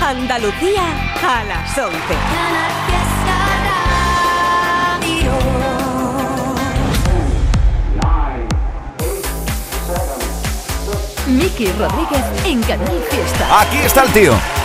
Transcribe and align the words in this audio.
Andalucía 0.00 0.82
a 1.22 1.44
las 1.44 1.78
11. 1.78 1.98
Miki 11.26 11.66
Rodríguez 11.72 12.24
en 12.46 12.62
Canal 12.62 13.04
Fiesta. 13.10 13.60
Aquí 13.60 13.76
está 13.76 14.04
el 14.04 14.12
tío. 14.12 14.61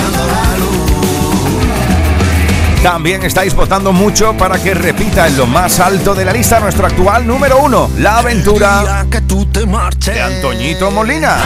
Dando 0.02 0.24
la 0.34 0.44
luz. 0.58 0.86
También 2.82 3.22
estáis 3.22 3.54
votando 3.54 3.92
mucho 3.92 4.34
para 4.36 4.58
que 4.58 4.74
repita 4.74 5.26
en 5.26 5.36
lo 5.36 5.46
más 5.46 5.80
alto 5.80 6.14
de 6.14 6.24
la 6.24 6.32
lista 6.32 6.60
nuestro 6.60 6.86
actual 6.86 7.26
número 7.26 7.58
uno, 7.58 7.90
La 7.98 8.18
Aventura 8.18 9.06
que 9.10 9.20
tú 9.22 9.46
te 9.46 9.66
marches. 9.66 10.14
de 10.14 10.22
Antoñito 10.22 10.90
Molina. 10.90 11.36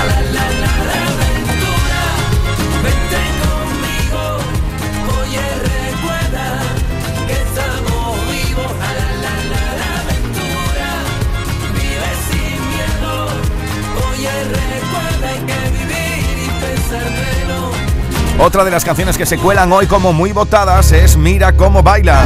Otra 18.42 18.64
de 18.64 18.70
las 18.70 18.86
canciones 18.86 19.18
que 19.18 19.26
se 19.26 19.36
cuelan 19.36 19.70
hoy 19.70 19.86
como 19.86 20.14
muy 20.14 20.32
votadas 20.32 20.92
es 20.92 21.14
Mira 21.18 21.52
cómo 21.52 21.82
baila. 21.82 22.22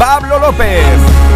Pablo 0.00 0.40
López. 0.40 1.27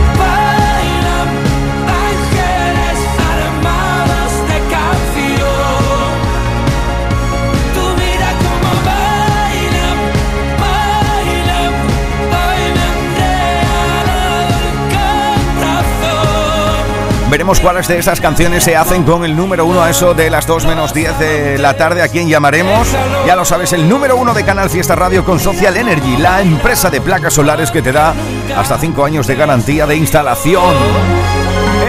Veremos 17.32 17.60
cuáles 17.60 17.88
de 17.88 17.97
esas 17.97 18.20
canciones 18.20 18.62
se 18.62 18.76
hacen 18.76 19.04
con 19.04 19.25
el 19.25 19.34
número 19.34 19.65
uno 19.65 19.82
a 19.82 19.88
eso 19.88 20.12
de 20.12 20.28
las 20.28 20.47
2 20.47 20.66
menos 20.66 20.93
10 20.93 21.19
de 21.19 21.59
la 21.59 21.72
tarde. 21.78 22.03
¿A 22.03 22.09
quién 22.09 22.28
llamaremos? 22.28 22.87
Ya 23.26 23.34
lo 23.34 23.47
sabes, 23.47 23.72
el 23.72 23.88
número 23.88 24.19
uno 24.19 24.34
de 24.34 24.44
Canal 24.44 24.69
Fiesta 24.69 24.94
Radio 24.97 25.25
con 25.25 25.41
Social 25.41 25.78
Energy, 25.78 26.19
la 26.19 26.42
empresa 26.42 26.91
de 26.91 27.00
placas 27.00 27.32
solares 27.32 27.71
que 27.71 27.81
te 27.81 27.91
da 27.91 28.12
hasta 28.54 28.76
5 28.76 29.03
años 29.03 29.26
de 29.26 29.34
garantía 29.34 29.87
de 29.87 29.97
instalación. 29.97 30.75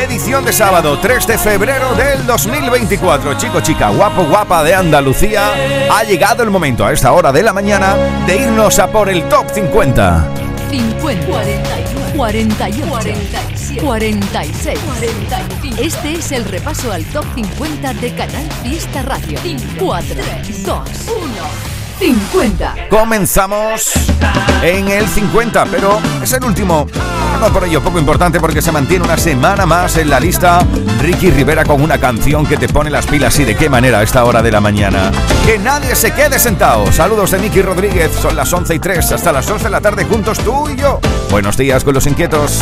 Edición 0.02 0.46
de 0.46 0.54
sábado 0.54 0.98
3 1.00 1.28
de 1.28 1.38
febrero 1.38 1.94
del 1.94 2.26
2024. 2.26 3.34
Chico, 3.34 3.60
chica, 3.60 3.90
guapo, 3.90 4.24
guapa 4.24 4.64
de 4.64 4.76
Andalucía. 4.76 5.52
Ha 5.92 6.06
llegado 6.06 6.44
el 6.44 6.52
momento 6.52 6.86
a 6.86 6.94
esta 6.94 7.12
hora 7.12 7.34
de 7.34 7.44
la 7.44 7.52
mañana 7.52 7.98
de 8.26 8.38
irnos 8.38 8.80
a 8.80 8.88
por 8.88 9.10
el 9.10 9.28
top 9.28 9.52
50. 9.54 10.26
50, 10.70 11.28
41, 11.28 12.02
48, 12.16 13.53
47, 13.80 14.80
46, 14.80 14.80
45. 14.80 15.82
Este 15.82 16.14
es 16.14 16.32
el 16.32 16.46
repaso 16.46 16.92
al 16.92 17.04
top 17.06 17.26
50 17.36 17.94
de 17.96 18.14
Canal 18.14 18.50
Fiesta 18.64 19.02
Radio. 19.04 19.40
4, 19.80 20.16
2, 20.66 20.66
1, 20.66 20.84
50. 22.00 22.76
Comenzamos 22.90 23.94
en 24.62 24.90
el 24.90 25.08
50, 25.08 25.66
pero 25.66 26.00
es 26.22 26.34
el 26.34 26.44
último. 26.44 26.88
No 27.40 27.52
por 27.52 27.66
ello 27.66 27.82
poco 27.82 28.00
importante 28.00 28.40
porque 28.40 28.62
se 28.62 28.72
mantiene 28.72 29.04
una 29.04 29.18
semana 29.18 29.66
más 29.66 29.98
en 29.98 30.10
la 30.10 30.20
lista 30.20 30.60
Ricky 31.02 31.32
Rivera 31.32 31.66
con 31.66 31.82
una 31.82 31.98
canción 31.98 32.46
que 32.46 32.56
te 32.58 32.70
pone 32.70 32.90
las 32.90 33.06
pilas 33.06 33.38
y 33.40 33.44
de 33.44 33.56
qué 33.56 33.70
manera 33.70 34.00
a 34.00 34.04
esta 34.04 34.24
hora 34.24 34.42
de 34.42 34.52
la 34.52 34.62
mañana. 34.62 35.12
Que 35.46 35.58
nadie 35.58 35.96
se 35.96 36.12
quede 36.12 36.40
sentado. 36.40 36.90
Saludos 36.92 37.32
de 37.32 37.40
Miki 37.40 37.62
Rodríguez, 37.62 38.12
son 38.22 38.36
las 38.36 38.54
11 38.54 38.76
y 38.76 38.80
3 38.80 39.12
hasta 39.12 39.32
las 39.34 39.46
2 39.48 39.64
de 39.64 39.70
la 39.70 39.82
tarde 39.82 40.06
juntos 40.06 40.40
tú 40.40 40.70
y 40.70 40.78
yo. 40.78 41.02
Buenos 41.30 41.58
días 41.58 41.84
con 41.84 41.94
los 41.94 42.08
inquietos. 42.08 42.62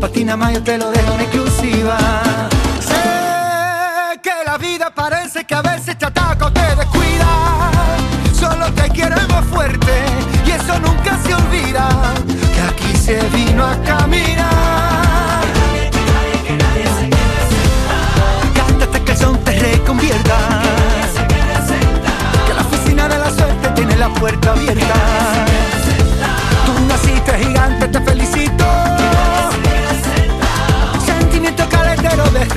pa' 0.00 0.08
ti 0.08 0.24
nada 0.24 0.36
más 0.36 0.52
yo 0.52 0.62
te 0.62 0.78
lo 0.78 0.90
dejo 0.90 1.12
en 1.14 1.20
exclusiva. 1.20 1.98
Sé 2.80 4.20
que 4.22 4.32
la 4.46 4.56
vida 4.58 4.92
parece 4.94 5.44
que 5.44 5.54
a 5.54 5.62
veces 5.62 5.98
te 5.98 6.06
ataca 6.06 6.46
o 6.46 6.52
te 6.52 6.76
descuida. 6.76 7.70
Solo 8.32 8.72
te 8.72 8.90
queremos 8.90 9.44
fuerte 9.46 9.92
y 10.46 10.50
eso 10.50 10.78
nunca 10.80 11.18
se 11.24 11.34
olvida. 11.34 11.88
Que 12.54 12.60
aquí 12.60 12.96
se 12.96 13.20
vino 13.30 13.64
a 13.64 13.76
caminar. 13.82 15.42
Cántate 18.54 19.02
que 19.04 19.12
el 19.12 19.18
son 19.18 19.38
te 19.44 19.52
reconvierta. 19.52 20.36
Que 22.46 22.54
la 22.54 22.62
oficina 22.62 23.08
de 23.08 23.18
la 23.18 23.30
suerte 23.30 23.68
tiene 23.74 23.96
la 23.96 24.08
puerta 24.10 24.52
abierta. 24.52 25.37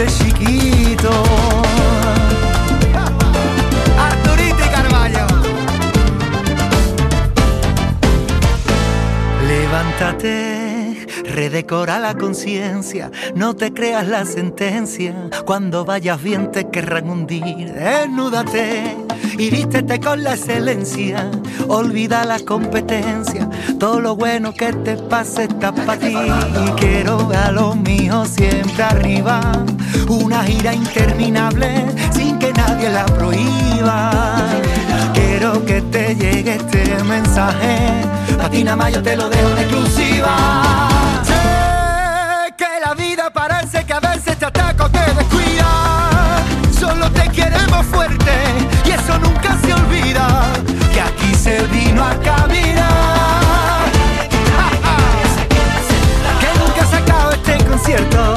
fuiste 0.05 0.23
chiquito. 0.23 1.11
Arturito 3.97 4.65
y 4.65 4.69
Carballo. 4.69 5.27
Levántate, 9.47 11.07
redecora 11.25 11.99
la 11.99 12.15
conciencia, 12.15 13.11
no 13.35 13.55
te 13.55 13.73
creas 13.73 14.07
la 14.07 14.25
sentencia. 14.25 15.29
Cuando 15.45 15.85
vayas 15.85 16.21
bien 16.21 16.51
te 16.51 16.69
querrán 16.69 17.09
hundir. 17.09 17.73
Desnúdate 17.73 19.10
y 19.37 19.49
vístete 19.49 19.99
con 19.99 20.23
la 20.23 20.35
excelencia. 20.35 21.29
Olvida 21.67 22.25
la 22.25 22.39
competencia, 22.39 23.49
todo 23.79 23.99
lo 23.99 24.15
bueno 24.15 24.53
que 24.53 24.73
te 24.73 24.97
pase 24.97 25.43
está 25.43 25.71
para 25.71 25.97
ti. 25.97 26.15
Y 26.15 26.71
quiero 26.79 27.29
a 27.45 27.51
los 27.51 27.75
míos 27.75 28.29
siempre 28.35 28.83
arriba, 28.83 29.41
una 30.07 30.43
gira 30.43 30.73
interminable 30.73 31.85
sin 32.13 32.39
que 32.39 32.51
nadie 32.53 32.89
la 32.89 33.05
prohíba. 33.05 34.35
Quiero 35.13 35.65
que 35.65 35.81
te 35.81 36.15
llegue 36.15 36.55
este 36.55 37.03
mensaje, 37.03 37.77
a 38.43 38.49
ti 38.49 38.63
nada 38.63 38.77
más 38.77 38.93
yo 38.93 39.01
te 39.01 39.15
lo 39.15 39.29
dejo 39.29 39.49
en 39.49 39.57
exclusiva. 39.57 40.35
Sé 41.23 42.53
que 42.57 42.79
la 42.85 42.93
vida 42.93 43.29
parece 43.31 43.83
que 43.85 43.93
a 43.93 43.99
veces 43.99 44.37
te 44.37 44.45
ataca 44.45 44.85
o 44.85 44.89
te 44.89 44.99
descuida. 44.99 46.43
Solo 46.79 47.09
te 47.11 47.29
queremos 47.29 47.85
fuerte 47.87 48.20
vino 51.67 52.03
a 52.03 52.15
caminar. 52.19 53.91
Que 56.39 56.59
nunca 56.59 56.85
se 56.85 56.97
acabe 56.97 57.35
este 57.35 57.63
concierto. 57.65 58.35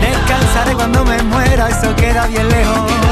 Descansaré 0.00 0.72
cuando 0.74 1.04
me 1.04 1.22
muera, 1.22 1.68
eso 1.68 1.94
queda 1.96 2.26
bien 2.26 2.48
lejos. 2.48 3.09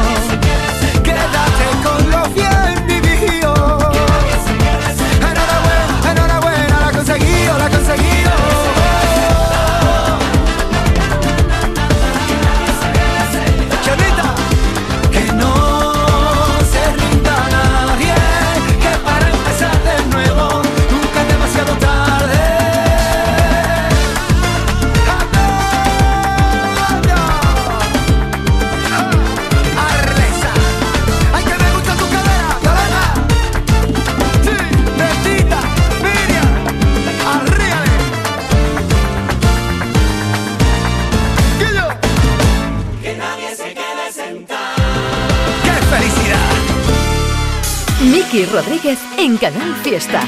Miki 48.39 48.53
Rodríguez 48.53 49.01
en 49.17 49.37
Canal 49.37 49.75
Fiesta. 49.83 50.21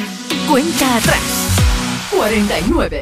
Cuenta 0.49 0.97
atrás. 0.97 1.21
49. 2.11 3.01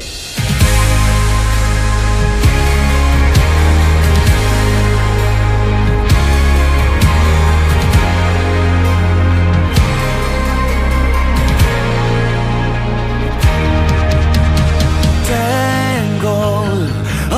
Tengo 16.19 16.65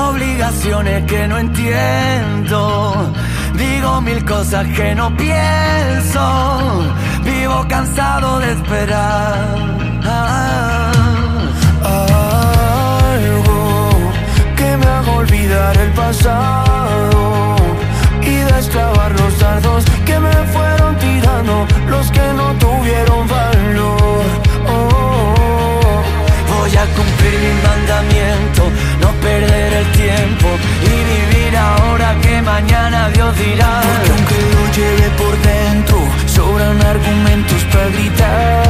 obligaciones 0.09 1.05
que 1.05 1.29
no 1.29 1.39
entiendo. 1.39 3.13
Digo 3.55 4.01
mil 4.01 4.25
cosas 4.25 4.67
que 4.75 4.93
no 4.97 5.17
pienso. 5.17 6.51
Vivo 7.25 7.67
cansado 7.69 8.39
de 8.39 8.53
esperar. 8.53 9.71
Algo 13.03 13.91
que 14.57 14.77
me 14.77 14.87
haga 14.87 15.13
olvidar 15.13 15.77
el 15.77 15.91
pasado 15.93 17.57
y 18.23 18.37
destrabar 18.53 19.13
los 19.21 19.39
dardos 19.39 19.85
que 20.05 20.19
me 20.19 20.33
fueron 20.55 20.97
tirando 20.99 21.67
los 21.89 22.11
que 22.11 22.33
no 22.35 22.55
tuvieron 22.59 23.29
valor. 23.29 24.25
Oh, 24.69 26.03
voy 26.55 26.77
a 26.77 26.85
cumplir 26.97 27.35
mi 27.45 27.53
mandamiento, 27.69 28.63
no 29.01 29.11
perder 29.21 29.73
el 29.73 29.87
tiempo 29.93 30.49
y 30.83 30.95
vivir 31.13 31.57
ahora 31.57 32.17
que 32.23 32.43
mañana 32.43 33.09
Dios 33.11 33.37
dirá. 33.39 33.90
Argumentos 36.91 37.63
para 37.73 37.89
gritar. 37.89 38.65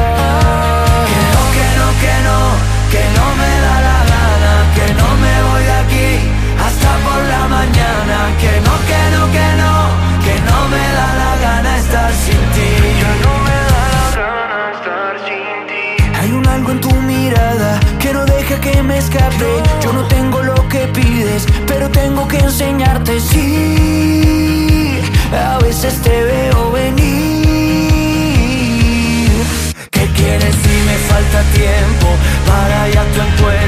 Que 1.09 1.21
no, 1.33 1.41
que 1.55 1.67
no, 1.79 1.87
que 2.03 2.15
no, 2.27 2.39
que 2.93 3.03
no 3.17 3.25
me 3.39 3.51
da 3.65 3.75
la 3.89 3.99
gana, 4.13 4.53
que 4.75 4.87
no 4.99 5.07
me 5.23 5.33
voy 5.47 5.63
de 5.69 5.75
aquí 5.83 6.09
hasta 6.65 6.89
por 7.05 7.21
la 7.33 7.43
mañana. 7.57 8.17
Que 8.41 8.53
no, 8.65 8.73
que 8.89 9.01
no, 9.13 9.21
que 9.35 9.47
no, 9.61 9.73
que 10.25 10.35
no 10.49 10.57
me 10.73 10.85
da 10.97 11.07
la 11.21 11.33
gana 11.45 11.71
estar 11.77 12.11
sin 12.25 12.41
ti. 12.55 12.71
no 13.25 13.33
me 13.47 13.57
da 13.71 13.81
la 13.95 14.05
gana 14.21 14.59
estar 14.75 15.13
sin 15.27 15.55
ti. 15.69 15.85
Hay 16.19 16.29
un 16.31 16.45
algo 16.47 16.69
en 16.71 16.79
tu 16.79 16.93
mirada 17.11 17.79
que 17.99 18.13
no 18.13 18.21
deja 18.25 18.55
que 18.61 18.83
me 18.83 18.97
escape. 18.99 19.51
Yo 19.83 19.93
no 19.93 20.03
tengo 20.15 20.43
lo 20.43 20.67
que 20.69 20.81
pides, 20.99 21.47
pero 21.65 21.89
tengo 21.89 22.27
que 22.27 22.37
enseñarte. 22.37 23.19
Sí, 23.19 25.01
a 25.33 25.57
veces 25.59 25.99
te 26.01 26.23
veo 26.23 26.50
tiempo 31.53 32.07
para 32.45 32.89
ir 32.89 32.97
a 32.97 33.03
tu 33.13 33.21
encuentro 33.21 33.60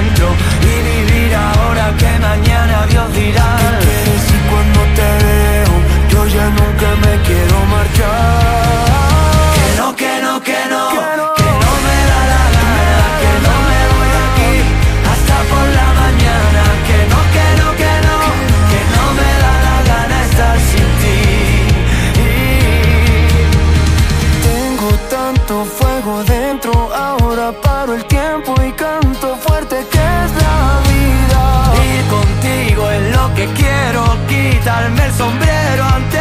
quiero, 33.56 34.04
quitarme 34.28 35.06
el 35.06 35.14
sombrero 35.14 36.13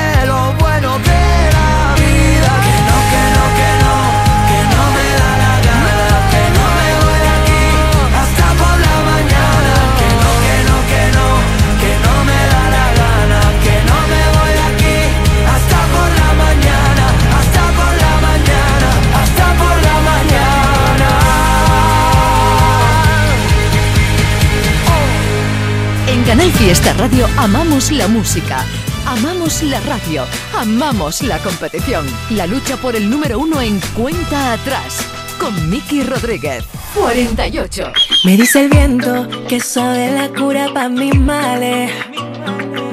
Fiesta 26.64 26.92
Radio 26.92 27.26
amamos 27.38 27.90
la 27.90 28.07
música, 28.07 28.64
amamos 29.04 29.64
la 29.64 29.81
radio, 29.81 30.25
amamos 30.57 31.21
la 31.21 31.38
competición. 31.38 32.07
La 32.31 32.47
lucha 32.47 32.76
por 32.76 32.95
el 32.95 33.11
número 33.11 33.40
uno 33.40 33.61
en 33.61 33.81
cuenta 33.97 34.52
atrás. 34.52 35.04
Con 35.40 35.69
Miki 35.69 36.04
Rodríguez. 36.04 36.64
48. 36.95 37.92
Me 38.25 38.37
dice 38.37 38.62
el 38.62 38.71
viento 38.71 39.28
que 39.49 39.59
sabe 39.59 40.12
la 40.12 40.28
cura 40.28 40.69
para 40.73 40.88
mis 40.88 41.19
males. 41.19 41.90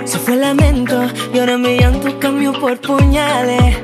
Se 0.06 0.18
fue 0.18 0.34
el 0.34 0.42
lamento 0.42 1.08
y 1.32 1.38
ahora 1.38 1.60
mi 1.60 1.78
llanto 1.78 2.18
cambió 2.18 2.54
por 2.54 2.82
puñales. 2.82 3.78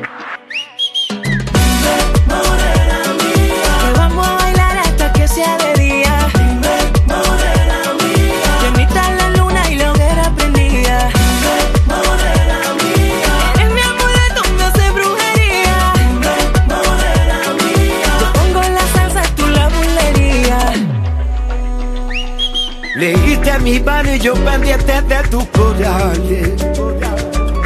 Y 24.14 24.20
yo 24.20 24.34
pendiente 24.34 25.02
de 25.02 25.24
tus 25.30 25.46
corales. 25.46 26.52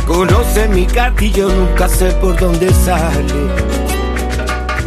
Conoce 0.07 0.67
mi 0.69 0.85
cartillo, 0.85 1.49
nunca 1.49 1.87
sé 1.87 2.11
por 2.13 2.39
dónde 2.39 2.73
sale. 2.73 3.79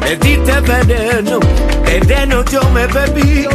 Me 0.00 0.16
diste 0.16 0.60
veneno, 0.60 1.38
veneno 1.84 2.44
yo 2.44 2.60
me 2.70 2.86
bebí. 2.86 3.46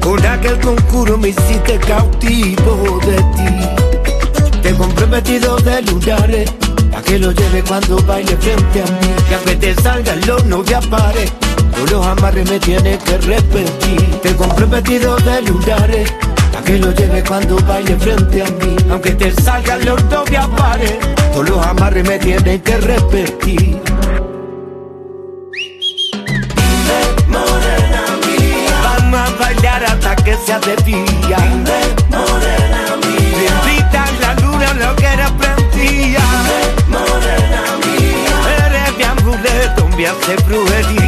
Con 0.00 0.24
aquel 0.24 0.58
concurso 0.60 1.18
me 1.18 1.28
hiciste 1.30 1.78
cautivo 1.78 3.00
de 3.04 3.16
ti. 3.16 4.60
Te 4.62 4.74
compré 4.74 5.06
de 5.20 5.82
lunares, 5.82 6.50
a 6.96 7.02
que 7.02 7.18
lo 7.18 7.32
lleve 7.32 7.62
cuando 7.62 7.96
baile 8.04 8.36
frente 8.36 8.80
a 8.80 8.84
mí. 8.84 9.14
Que 9.28 9.34
aunque 9.34 9.56
te 9.56 9.74
salga 9.82 10.14
el 10.14 10.30
horno 10.30 10.62
de 10.62 10.74
apare, 10.74 11.28
todos 11.74 11.90
los 11.90 12.06
amarres 12.06 12.48
me 12.48 12.58
tienes 12.58 12.98
que 13.02 13.18
repetir. 13.18 14.20
Te 14.22 14.34
compré 14.36 14.66
de 14.66 15.42
lunares, 15.42 16.10
a 16.10 16.27
que 16.68 16.78
lo 16.78 16.92
lleve 16.92 17.24
cuando 17.24 17.56
baile 17.66 17.96
frente 17.96 18.42
a 18.42 18.50
mí. 18.60 18.76
Aunque 18.90 19.12
te 19.12 19.32
salga 19.32 19.76
el 19.76 19.88
horno 19.88 20.24
de 20.24 20.36
apare, 20.36 20.98
todos 21.32 21.48
los 21.48 21.66
amarres 21.66 22.06
me 22.06 22.18
tienes 22.18 22.60
que 22.60 22.76
repetir. 22.76 23.80
Vamos 28.84 29.20
a 29.20 29.30
bailar 29.40 29.84
hasta 29.84 30.16
que 30.16 30.36
sea 30.44 30.60
de 30.60 30.76
día. 30.84 31.38
morena 32.10 32.82
mía. 33.02 34.04
La 34.20 34.34
luna, 34.34 34.74
lo 34.74 34.94
que 34.96 35.06
era 35.06 35.28
prendía. 35.38 36.20
morena 36.88 37.62
mía. 37.82 38.34
Eres 38.66 38.96
mi 38.98 39.04
amuleto, 39.04 39.88
me 39.96 40.06
hace 40.06 40.36
brujería. 40.44 41.07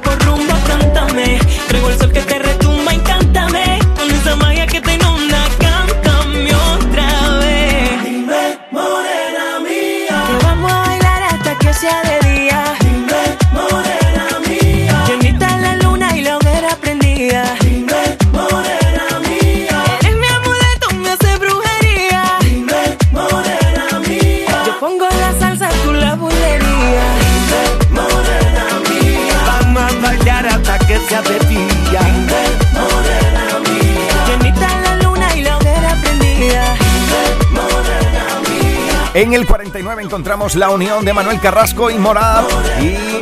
En 39.21 39.35
el 39.35 39.45
49 39.45 40.01
encontramos 40.01 40.55
la 40.55 40.71
unión 40.71 41.05
de 41.05 41.13
Manuel 41.13 41.39
Carrasco 41.39 41.91
y 41.91 41.99
Morad. 41.99 42.43
Y 42.81 43.21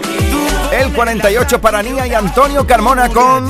el 0.73 0.93
48 0.93 1.59
para 1.59 1.83
Nia 1.83 2.07
y 2.07 2.13
Antonio 2.13 2.65
Carmona 2.65 3.09
con 3.09 3.45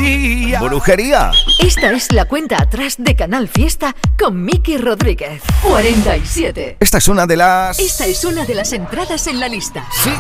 Brujería. 0.59 1.29
Esta 1.59 1.91
es 1.91 2.11
la 2.11 2.25
cuenta 2.25 2.59
atrás 2.59 2.95
de 2.97 3.15
Canal 3.15 3.49
Fiesta 3.49 3.95
con 4.17 4.43
Miki 4.43 4.79
Rodríguez. 4.79 5.43
47. 5.61 6.77
Esta 6.79 6.97
es 6.97 7.07
una 7.07 7.27
de 7.27 7.37
las... 7.37 7.77
Esta 7.77 8.07
es 8.07 8.25
una 8.25 8.43
de 8.45 8.55
las 8.55 8.73
entradas 8.73 9.27
en 9.27 9.39
la 9.39 9.47
lista. 9.47 9.85
Sí. 9.91 10.11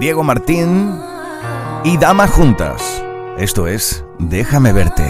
Diego 0.00 0.24
Martín 0.24 1.00
y 1.84 1.96
Dama 1.98 2.26
juntas. 2.26 2.82
Esto 3.38 3.68
es 3.68 4.04
Déjame 4.18 4.72
verte. 4.72 5.04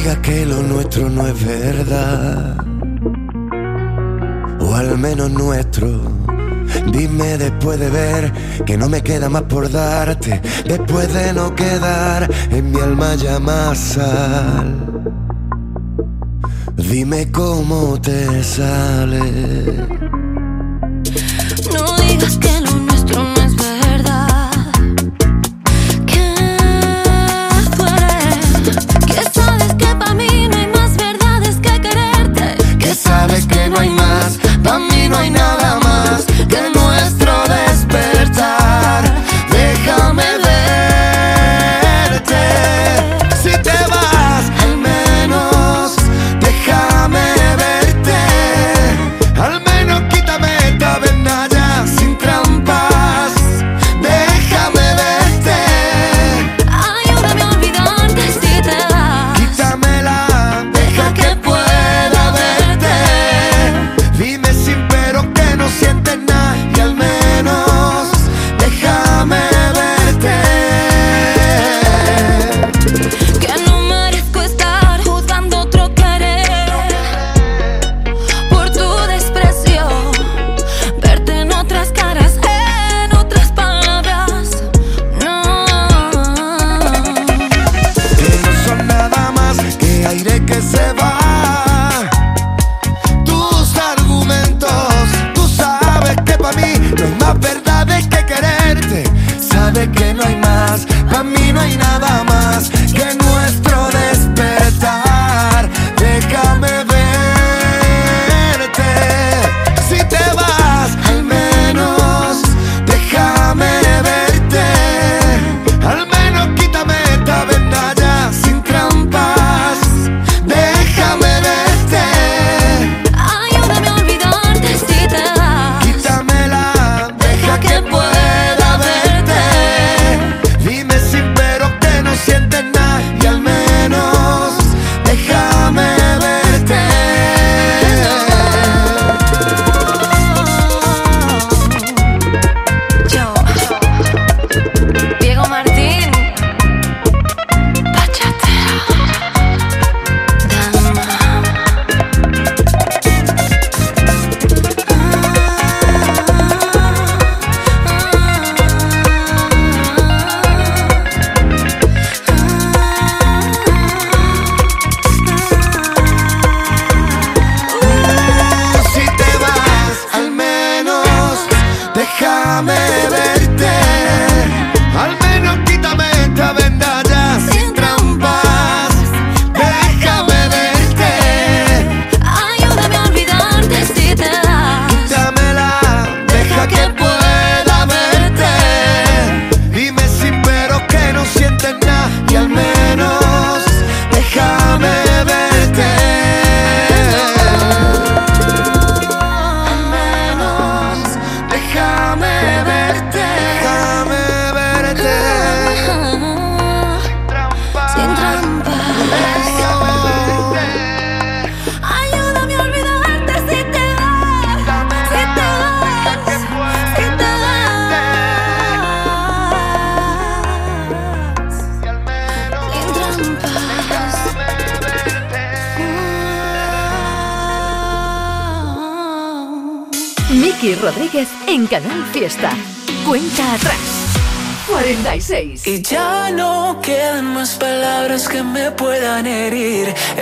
No 0.00 0.06
digas 0.06 0.18
que 0.22 0.46
lo 0.46 0.62
nuestro 0.62 1.10
no 1.10 1.26
es 1.26 1.44
verdad. 1.44 2.56
O 4.58 4.74
al 4.74 4.96
menos 4.96 5.30
nuestro. 5.30 5.88
Dime 6.90 7.36
después 7.36 7.78
de 7.78 7.90
ver 7.90 8.32
que 8.64 8.78
no 8.78 8.88
me 8.88 9.02
queda 9.02 9.28
más 9.28 9.42
por 9.42 9.70
darte. 9.70 10.40
Después 10.64 11.12
de 11.12 11.34
no 11.34 11.54
quedar 11.54 12.30
en 12.50 12.72
mi 12.72 12.80
alma 12.80 13.14
ya 13.16 13.38
más 13.38 13.78
sal. 13.78 14.74
Dime 16.76 17.30
cómo 17.30 18.00
te 18.00 18.42
sale. 18.42 19.20
No 21.74 21.96
digas 22.08 22.38
que 22.38 22.60
lo 22.62 22.70
nuestro 22.70 23.22
no 23.22 23.42
es 23.42 23.59
no 35.10 35.18
hay 35.18 35.30
nada 35.30 35.49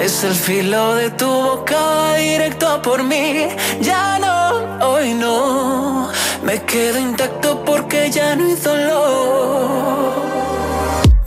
Es 0.08 0.24
el 0.24 0.34
filo 0.34 0.94
de 0.94 1.10
tu 1.10 1.26
boca 1.26 2.14
directo 2.14 2.80
por 2.80 3.04
mí. 3.04 3.46
Ya 3.82 4.18
no, 4.18 4.88
hoy 4.88 5.12
no. 5.12 6.08
Me 6.42 6.62
quedo 6.62 6.98
intacto 6.98 7.62
porque 7.62 8.10
ya 8.10 8.34
no 8.34 8.46
hay 8.46 8.54
dolor. 8.54 10.22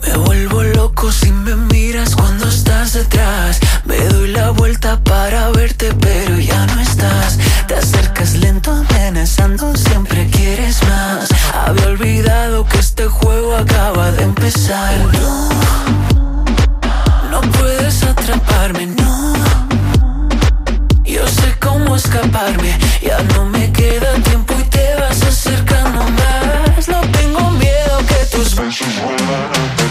Me 0.02 0.16
vuelvo 0.16 0.64
loco 0.64 1.12
si 1.12 1.30
me 1.30 1.54
miras 1.54 2.16
cuando 2.16 2.48
estás 2.48 2.94
detrás. 2.94 3.60
Me 3.84 3.98
doy 3.98 4.32
la 4.32 4.50
vuelta 4.50 4.98
para 5.04 5.50
verte, 5.50 5.94
pero 6.00 6.40
ya 6.40 6.66
no 6.66 6.80
estás. 6.80 7.38
Te 7.68 7.76
acercas 7.76 8.34
lento, 8.34 8.72
amenazando, 8.72 9.76
siempre 9.76 10.28
quieres 10.28 10.82
más. 10.88 11.28
Había 11.54 11.86
olvidado 11.86 12.66
que 12.66 12.78
este 12.78 13.06
juego 13.06 13.54
acaba 13.54 14.10
de 14.10 14.24
empezar. 14.24 14.92
No 17.32 17.40
puedes 17.40 18.02
atraparme, 18.02 18.86
no. 18.88 19.32
Yo 21.02 21.26
sé 21.26 21.56
cómo 21.60 21.96
escaparme, 21.96 22.78
ya 23.00 23.22
no 23.34 23.46
me 23.46 23.72
queda 23.72 24.12
tiempo 24.22 24.54
y 24.60 24.64
te 24.64 24.94
vas 25.00 25.22
acercando 25.22 26.00
más. 26.20 26.88
No 26.88 27.00
tengo 27.18 27.50
miedo 27.52 27.94
que 28.06 28.36
tus 28.36 28.54
besos 28.54 28.86
qué 29.78 29.81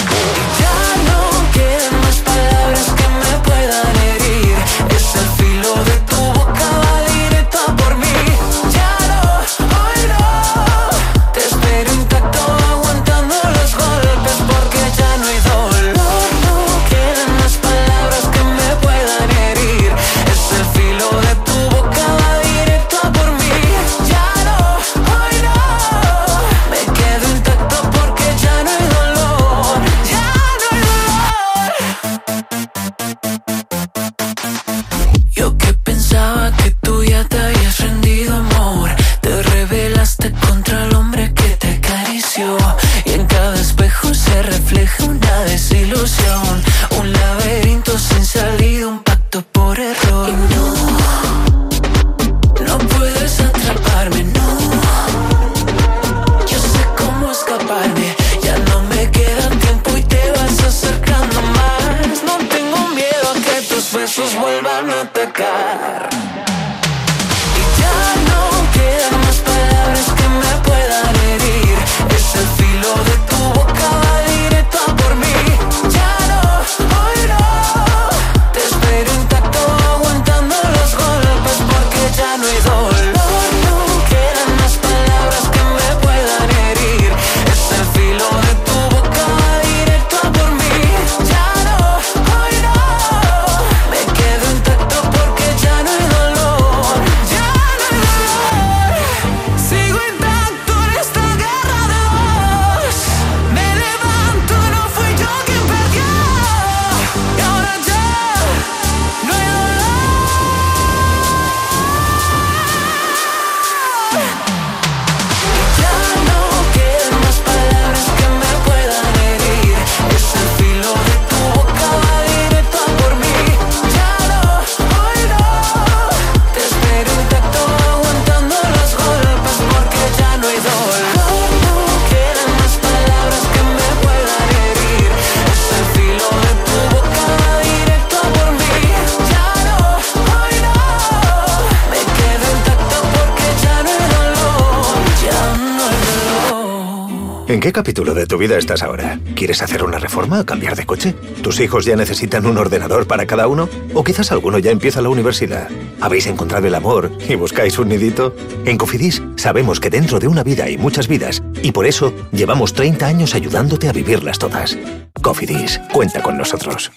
vida 148.41 148.58
estás 148.58 148.82
ahora? 148.82 149.19
¿Quieres 149.36 149.62
hacer 149.62 149.84
una 149.84 149.99
reforma 149.99 150.39
o 150.39 150.45
cambiar 150.47 150.75
de 150.75 150.88
coche? 150.88 151.13
¿Tus 151.43 151.60
hijos 151.60 151.86
ya 151.86 151.95
necesitan 151.95 152.47
un 152.47 152.58
ordenador 152.58 153.06
para 153.06 153.27
cada 153.27 153.47
uno? 153.47 153.69
¿O 153.93 154.04
quizás 154.04 154.32
alguno 154.32 154.58
ya 154.58 154.71
empieza 154.71 154.99
la 154.99 155.10
universidad? 155.10 155.69
¿Habéis 155.99 156.25
encontrado 156.25 156.65
el 156.65 156.73
amor 156.73 157.12
y 157.30 157.36
buscáis 157.36 157.77
un 157.77 157.89
nidito? 157.89 158.36
En 158.65 158.80
Cofidis 158.80 159.21
sabemos 159.36 159.80
que 159.80 159.91
dentro 159.91 160.17
de 160.17 160.27
una 160.27 160.43
vida 160.43 160.63
hay 160.63 160.75
muchas 160.80 161.08
vidas 161.08 161.43
y 161.62 161.71
por 161.71 161.86
eso 161.86 162.15
llevamos 162.32 162.73
30 162.73 163.06
años 163.06 163.36
ayudándote 163.36 163.88
a 163.88 163.93
vivirlas 163.93 164.39
todas. 164.39 164.75
Cofidis, 165.21 165.80
cuenta 165.93 166.23
con 166.23 166.36
nosotros. 166.36 166.91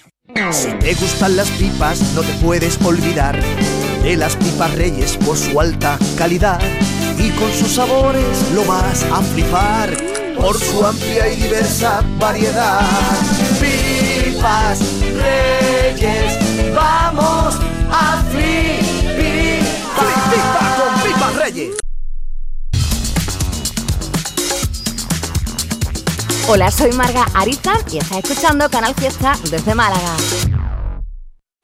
Si 0.49 0.71
te 0.79 0.95
gustan 0.95 1.37
las 1.37 1.51
pipas, 1.51 2.01
no 2.15 2.21
te 2.21 2.33
puedes 2.43 2.81
olvidar 2.83 3.39
de 4.01 4.17
las 4.17 4.35
pipas 4.35 4.73
Reyes 4.73 5.15
por 5.17 5.37
su 5.37 5.61
alta 5.61 5.99
calidad 6.17 6.59
y 7.19 7.29
con 7.37 7.51
sus 7.51 7.73
sabores 7.73 8.51
lo 8.55 8.65
vas 8.65 9.05
a 9.11 9.21
flipar 9.21 10.14
por 10.45 10.59
su 10.59 10.85
amplia 10.85 11.27
y 11.33 11.37
diversa 11.37 12.03
variedad. 12.19 12.79
Pipas 13.59 14.79
Reyes, 15.01 16.75
vamos 16.75 17.55
a 17.89 18.23
flipar. 18.29 20.05
con 20.77 21.01
Pipas 21.01 21.35
Reyes. 21.35 21.75
Hola, 26.47 26.69
soy 26.69 26.91
Marga 26.91 27.25
Ariza 27.33 27.73
y 27.91 27.97
está 27.97 28.19
escuchando 28.19 28.69
Canal 28.69 28.93
Fiesta 28.93 29.33
desde 29.49 29.73
Málaga. 29.73 30.15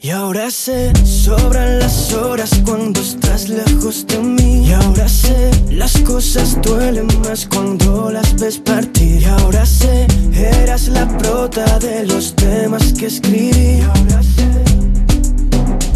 Y 0.00 0.10
ahora 0.10 0.48
sé, 0.48 0.92
sobran 1.04 1.80
las 1.80 2.12
horas 2.12 2.50
cuando 2.64 3.00
estás 3.00 3.48
lejos 3.48 4.06
de 4.06 4.18
mí. 4.18 4.68
Y 4.68 4.72
ahora 4.72 5.08
sé, 5.08 5.50
las 5.72 5.98
cosas 6.02 6.60
duelen 6.62 7.08
más 7.24 7.48
cuando 7.48 8.08
las 8.12 8.40
ves 8.40 8.58
partir. 8.58 9.22
Y 9.22 9.24
ahora 9.24 9.66
sé, 9.66 10.06
eras 10.32 10.86
la 10.86 11.06
prota 11.18 11.80
de 11.80 12.06
los 12.06 12.36
temas 12.36 12.92
que 12.92 13.06
escribí. 13.06 13.78
Y 13.78 13.80
ahora 13.80 14.22
sé, 14.22 14.64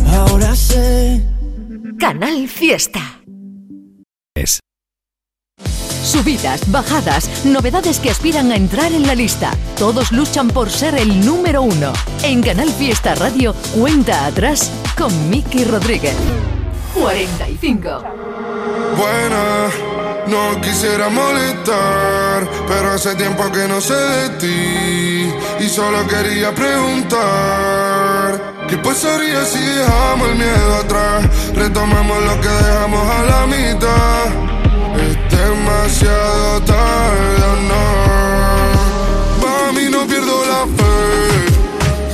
ahora 0.09 0.57
sé. 0.57 1.23
Canal 1.97 2.49
Fiesta. 2.49 3.21
Es 4.35 4.59
subidas, 6.03 6.71
bajadas, 6.71 7.45
novedades 7.45 7.99
que 7.99 8.11
aspiran 8.11 8.53
a 8.53 8.57
entrar 8.57 8.93
en 8.93 9.07
la 9.07 9.15
lista. 9.15 9.53
Todos 9.79 10.12
luchan 10.12 10.49
por 10.49 10.71
ser 10.71 10.95
el 10.97 11.25
número 11.25 11.62
uno. 11.62 11.93
En 12.23 12.43
Canal 12.43 12.71
Fiesta 12.71 13.15
Radio, 13.15 13.55
cuenta 13.75 14.27
atrás 14.27 14.71
con 14.97 15.31
Miki 15.31 15.65
Rodríguez. 15.65 16.17
45. 16.95 18.03
Buena, 18.97 19.71
no 20.27 20.61
quisiera 20.61 21.09
molestar, 21.09 22.49
pero 22.69 22.93
hace 22.93 23.15
tiempo 23.15 23.51
que 23.51 23.67
no 23.67 23.81
sé 23.81 23.95
de 23.95 24.29
ti 24.38 25.33
y 25.65 25.69
solo 25.69 26.07
quería 26.07 26.55
preguntar. 26.55 27.23
¿Qué 28.69 28.77
pasaría 28.79 29.45
si 29.45 29.59
dejamos 29.61 30.29
el 30.29 30.37
miedo 30.37 30.75
atrás? 30.77 31.29
Retomamos 31.55 32.23
lo 32.25 32.41
que 32.41 32.49
dejamos 32.49 33.11
a 33.11 33.23
la 33.25 33.47
mitad. 33.47 34.62
Demasiado 35.31 36.61
tarde, 36.62 37.49
no. 37.69 37.83
Mami, 39.43 39.85
no 39.91 40.07
pierdo 40.07 40.37
la 40.47 40.62
fe. 40.77 40.97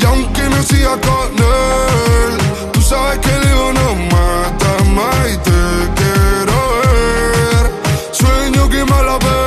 Y 0.00 0.04
aunque 0.04 0.42
no 0.48 0.62
siga 0.62 0.94
con 1.00 1.30
él, 1.36 2.32
tú 2.72 2.80
sabes 2.80 3.18
que 3.18 3.30
el 3.30 3.42
ego 3.48 3.72
no 3.72 3.94
mata 4.14 4.72
más 4.96 5.28
y 5.32 5.36
te 5.38 5.60
quiero 5.98 6.56
ver. 6.82 7.64
Sueño 8.12 8.68
que 8.68 8.84
me 8.84 9.02
la 9.08 9.16
ve. 9.18 9.38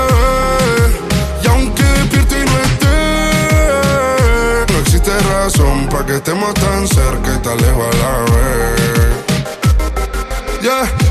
Y 1.43 1.47
aunque 1.47 1.83
despierto 1.83 2.35
y 2.35 2.43
no 2.45 2.57
esté, 2.67 2.99
no 4.71 4.77
existe 4.79 5.11
razón 5.19 5.87
para 5.89 6.05
que 6.05 6.15
estemos 6.17 6.53
tan 6.53 6.87
cerca 6.87 7.33
y 7.35 7.37
tan 7.39 7.57
lejos 7.57 7.85
a 7.85 7.97
la 7.97 8.13
vez. 8.31 8.61
Yeah, 10.61 10.85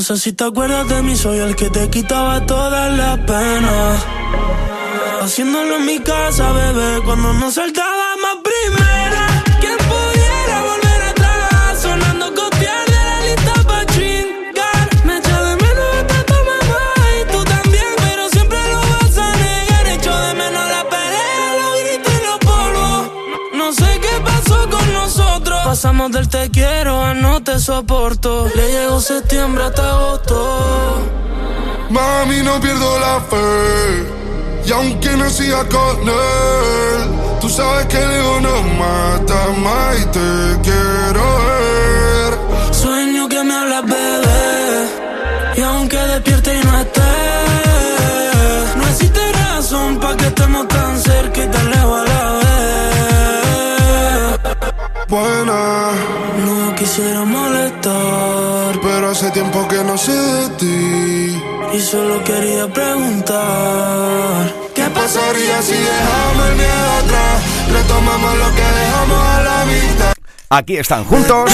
No 0.00 0.04
sé 0.04 0.16
si 0.16 0.32
te 0.32 0.44
acuerdas 0.44 0.88
de 0.88 1.02
mí, 1.02 1.14
soy 1.14 1.40
el 1.40 1.54
que 1.54 1.68
te 1.68 1.90
quitaba 1.90 2.46
todas 2.46 2.90
las 2.96 3.18
penas. 3.18 4.02
Haciéndolo 5.20 5.76
en 5.76 5.84
mi 5.84 5.98
casa, 5.98 6.52
bebé, 6.52 7.02
cuando 7.04 7.34
no 7.34 7.50
saltaba 7.50 8.16
más 8.22 8.36
primera. 8.42 9.29
Pasamos 25.82 26.12
del 26.12 26.28
te 26.28 26.50
quiero 26.50 27.02
a 27.02 27.14
no 27.14 27.42
te 27.42 27.58
soporto. 27.58 28.46
Le 28.54 28.70
llegó 28.70 29.00
septiembre 29.00 29.64
hasta 29.64 29.92
agosto. 29.92 31.08
Mami, 31.88 32.42
no 32.42 32.60
pierdo 32.60 32.98
la 32.98 33.18
fe. 33.22 34.66
Y 34.66 34.72
aunque 34.72 35.08
no 35.16 35.30
siga 35.30 35.66
con 35.70 36.06
él, 36.06 37.40
tú 37.40 37.48
sabes 37.48 37.86
que 37.86 37.96
el 37.96 38.10
ego 38.10 38.40
no 38.42 38.62
mata 38.78 39.40
más 39.56 40.00
y 40.02 40.04
te 40.04 40.60
quiero 40.64 41.24
ver. 41.48 42.74
Sueño 42.74 43.26
que 43.26 43.42
me 43.42 43.54
hablas, 43.54 43.84
bebé. 43.86 44.86
Y 45.56 45.62
aunque 45.62 45.96
despierte 45.96 46.60
y 46.60 46.62
no 46.62 46.78
esté, 46.78 47.00
no 48.76 48.86
existe 48.86 49.32
razón 49.32 49.98
para 49.98 50.14
que 50.18 50.26
estemos 50.26 50.68
tan 50.68 51.00
cerca 51.00 51.09
Buena, 55.10 55.90
No 56.46 56.72
quisiera 56.76 57.24
molestar, 57.24 58.80
pero 58.80 59.10
hace 59.10 59.28
tiempo 59.32 59.66
que 59.66 59.82
no 59.82 59.98
sé 59.98 60.12
de 60.12 60.48
ti. 60.50 61.42
y 61.72 61.80
solo 61.80 62.22
quería 62.22 62.68
preguntar: 62.72 64.54
¿Qué 64.72 64.84
pasaría 64.84 65.60
si 65.62 65.72
dejamos 65.72 66.46
el 66.50 66.54
miedo 66.56 66.90
atrás? 67.02 67.42
Retomamos 67.72 68.34
lo 68.38 68.54
que 68.54 68.62
dejamos 68.62 69.18
a 69.18 69.42
la 69.42 69.64
mitad. 69.66 70.12
Aquí 70.52 70.76
están 70.78 71.04
juntos 71.04 71.48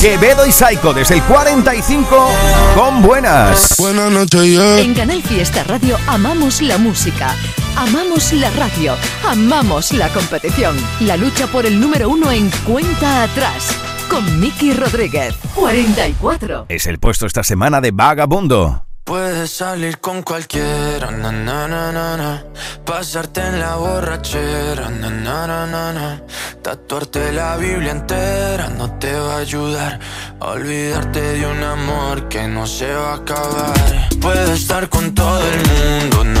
Quevedo 0.00 0.46
y 0.46 0.52
Saiko 0.52 0.94
desde 0.94 1.16
el 1.16 1.22
45 1.24 2.28
con 2.74 3.02
buenas. 3.02 3.76
Buenas 3.78 4.10
noches, 4.10 4.42
yeah. 4.44 4.78
En 4.80 4.94
Canal 4.94 5.22
Fiesta 5.22 5.62
Radio 5.64 5.98
amamos 6.06 6.62
la 6.62 6.78
música, 6.78 7.34
amamos 7.76 8.32
la 8.32 8.50
radio, 8.50 8.94
amamos 9.26 9.92
la 9.92 10.08
competición. 10.10 10.76
La 11.00 11.16
lucha 11.16 11.46
por 11.46 11.66
el 11.66 11.80
número 11.80 12.08
uno 12.08 12.30
en 12.30 12.50
cuenta 12.66 13.22
atrás. 13.24 13.76
Con 14.08 14.40
Miki 14.40 14.72
Rodríguez. 14.72 15.34
44. 15.54 16.66
Es 16.68 16.86
el 16.86 16.98
puesto 16.98 17.26
esta 17.26 17.42
semana 17.42 17.80
de 17.80 17.90
Vagabundo. 17.92 18.84
Puedes 19.04 19.50
salir 19.50 19.98
con 19.98 20.22
cualquiera, 20.22 21.10
na, 21.10 21.32
na, 21.32 21.66
na, 21.66 21.90
na, 21.90 22.16
na. 22.16 22.44
pasarte 22.84 23.40
en 23.40 23.58
la 23.58 23.74
borrachera, 23.74 24.88
na, 24.88 25.10
na, 25.10 25.46
na, 25.48 25.66
na, 25.66 25.92
na. 25.92 26.22
tatuarte 26.62 27.32
la 27.32 27.56
Biblia 27.56 27.90
entera 27.90 28.68
no 28.68 28.88
te 28.98 29.12
va 29.12 29.36
a 29.36 29.38
ayudar 29.38 29.98
olvidarte 30.38 31.20
de 31.20 31.46
un 31.46 31.62
amor 31.62 32.28
que 32.28 32.46
no 32.46 32.66
se 32.66 32.92
va 32.92 33.12
a 33.12 33.16
acabar. 33.16 34.08
Puedes 34.20 34.50
estar 34.50 34.88
con 34.88 35.12
todo 35.14 35.42
el 35.42 35.58
mundo, 35.58 36.24
na, 36.24 36.40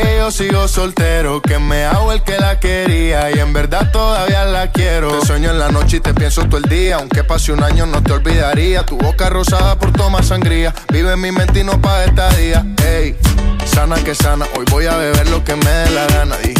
Que 0.00 0.16
yo 0.18 0.30
sigo 0.30 0.68
soltero, 0.68 1.40
que 1.42 1.58
me 1.58 1.84
hago 1.84 2.12
el 2.12 2.22
que 2.22 2.38
la 2.38 2.58
quería 2.58 3.30
y 3.30 3.38
en 3.38 3.52
verdad 3.52 3.90
todavía 3.92 4.44
la 4.44 4.70
quiero. 4.70 5.20
Te 5.20 5.26
sueño 5.26 5.50
en 5.50 5.58
la 5.58 5.70
noche 5.70 5.98
y 5.98 6.00
te 6.00 6.14
pienso 6.14 6.44
todo 6.44 6.58
el 6.58 6.64
día, 6.64 6.96
aunque 6.96 7.24
pase 7.24 7.52
un 7.52 7.62
año 7.62 7.86
no 7.86 8.02
te 8.02 8.12
olvidaría. 8.12 8.84
Tu 8.84 8.96
boca 8.96 9.28
rosada 9.28 9.78
por 9.78 9.92
tomar 9.92 10.24
sangría, 10.24 10.74
vive 10.92 11.12
en 11.12 11.20
mi 11.20 11.32
mente 11.32 11.60
y 11.60 11.64
no 11.64 11.80
pa' 11.80 12.04
esta 12.04 12.30
día. 12.36 12.64
Ey, 12.84 13.16
sana 13.66 13.96
que 13.96 14.14
sana, 14.14 14.46
hoy 14.56 14.64
voy 14.70 14.86
a 14.86 14.96
beber 14.96 15.28
lo 15.28 15.44
que 15.44 15.56
me 15.56 15.70
dé 15.70 15.90
la 15.90 16.06
gana. 16.06 16.36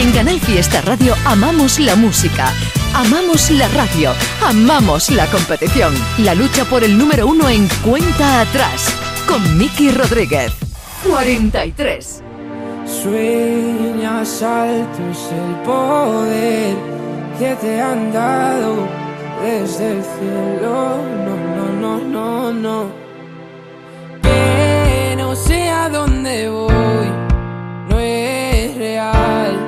En 0.00 0.12
Canal 0.12 0.40
Fiesta 0.40 0.80
Radio 0.80 1.14
amamos 1.26 1.78
la 1.78 1.94
música, 1.94 2.54
amamos 2.94 3.50
la 3.50 3.68
radio, 3.68 4.12
amamos 4.42 5.10
la 5.10 5.26
competición. 5.26 5.92
La 6.24 6.34
lucha 6.34 6.64
por 6.64 6.82
el 6.82 6.96
número 6.96 7.26
uno 7.26 7.50
en 7.50 7.68
cuenta 7.84 8.40
atrás 8.40 8.94
con 9.28 9.58
Miki 9.58 9.90
Rodríguez. 9.90 10.54
43. 11.06 12.22
Sueñas 12.86 14.42
alto 14.42 15.02
es 15.10 15.32
el 15.32 15.54
poder 15.66 16.76
que 17.38 17.54
te 17.56 17.82
han 17.82 18.10
dado 18.10 18.88
desde 19.42 19.98
el 19.98 20.02
cielo. 20.02 20.96
No, 21.26 21.36
no, 21.58 21.98
no, 21.98 21.98
no, 22.00 22.52
no. 22.54 22.86
Que 24.22 25.14
no 25.18 25.36
sé 25.36 25.68
a 25.68 25.90
dónde 25.90 26.48
voy, 26.48 27.06
no 27.90 28.00
es 28.00 28.78
real. 28.78 29.59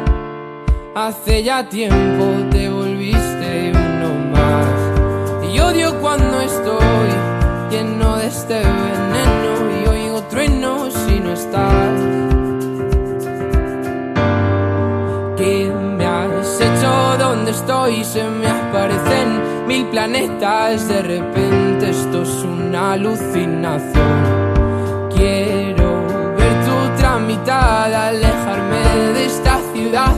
Hace 0.95 1.43
ya 1.43 1.67
tiempo 1.67 2.27
te 2.51 2.69
volviste 2.69 3.73
uno 3.75 4.11
más. 4.31 5.51
Y 5.51 5.59
odio 5.59 5.99
cuando 6.03 6.43
estoy 6.43 7.09
lleno 7.71 8.19
de 8.19 8.27
este 8.27 8.59
veneno 8.59 9.81
y 9.81 9.89
oigo 9.89 10.23
truenos 10.25 10.93
si 10.93 11.19
no 11.19 11.33
estás. 11.33 11.99
¿Qué 15.39 15.73
me 15.75 16.05
has 16.05 16.61
hecho? 16.61 17.17
¿Dónde 17.19 17.53
estoy? 17.53 18.05
Se 18.05 18.25
me 18.25 18.49
aparecen 18.49 19.67
mil 19.67 19.87
planetas. 19.87 20.89
De 20.89 21.01
repente 21.01 21.89
esto 21.89 22.23
es 22.23 22.45
una 22.45 22.93
alucinación. 22.93 25.09
Quiero 25.09 26.05
ver 26.37 26.53
tu 26.67 26.77
tramitada, 27.01 28.09
alejarme 28.09 29.15
de 29.15 29.25
esta 29.25 29.62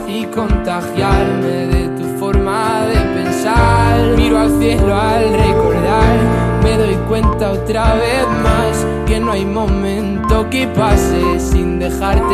y 0.07 0.25
contagiarme 0.27 1.67
de 1.67 1.89
tu 1.99 2.05
forma 2.21 2.87
de 2.87 2.95
pensar. 3.21 4.17
Miro 4.17 4.39
al 4.39 4.61
cielo 4.61 4.95
al 4.95 5.33
recordar, 5.33 6.63
me 6.63 6.77
doy 6.77 6.95
cuenta 7.09 7.51
otra 7.51 7.95
vez 7.95 8.25
más 8.45 8.87
que 9.05 9.19
no 9.19 9.33
hay 9.33 9.45
momento 9.45 10.49
que 10.49 10.69
pase 10.69 11.41
sin 11.41 11.81
dejarte 11.81 12.34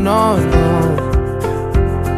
no, 0.00 0.36
no, 0.36 0.36
no. 0.38 1.10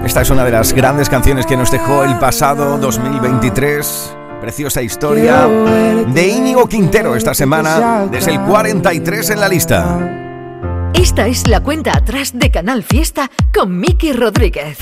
Esta 0.04 0.22
es 0.22 0.30
una 0.30 0.44
de 0.44 0.50
las 0.50 0.72
grandes 0.72 1.08
canciones 1.08 1.46
que 1.46 1.56
nos 1.56 1.70
dejó 1.70 2.04
el 2.04 2.18
pasado 2.18 2.78
2023. 2.78 4.16
Preciosa 4.40 4.82
historia 4.82 5.46
de 5.46 6.28
Íñigo 6.28 6.68
Quintero 6.68 7.14
esta 7.14 7.32
semana, 7.32 8.06
desde 8.10 8.32
el 8.32 8.40
43 8.40 9.30
en 9.30 9.40
la 9.40 9.48
lista. 9.48 10.90
Esta 10.94 11.28
es 11.28 11.46
la 11.46 11.60
cuenta 11.60 11.96
atrás 11.96 12.32
de 12.34 12.50
Canal 12.50 12.82
Fiesta 12.82 13.30
con 13.54 13.78
Miki 13.78 14.12
Rodríguez. 14.12 14.78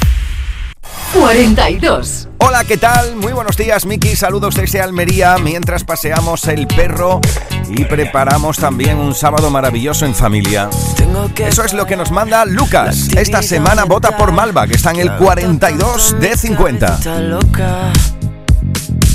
42. 1.14 2.28
Hola, 2.38 2.64
¿qué 2.64 2.76
tal? 2.76 3.16
Muy 3.16 3.32
buenos 3.32 3.56
días, 3.56 3.84
Miki. 3.84 4.14
Saludos 4.16 4.54
desde 4.54 4.80
Almería 4.80 5.36
mientras 5.38 5.84
paseamos 5.84 6.46
el 6.46 6.66
perro 6.66 7.20
y 7.68 7.84
preparamos 7.84 8.58
también 8.58 8.96
un 8.98 9.14
sábado 9.14 9.50
maravilloso 9.50 10.06
en 10.06 10.14
familia. 10.14 10.70
Eso 11.36 11.64
es 11.64 11.72
lo 11.72 11.86
que 11.86 11.96
nos 11.96 12.10
manda 12.10 12.44
Lucas. 12.44 13.08
Esta 13.16 13.42
semana 13.42 13.84
vota 13.84 14.16
por 14.16 14.32
Malva, 14.32 14.66
que 14.66 14.74
está 14.74 14.90
en 14.92 15.00
el 15.00 15.16
42 15.16 16.20
de 16.20 16.36
50. 16.36 16.98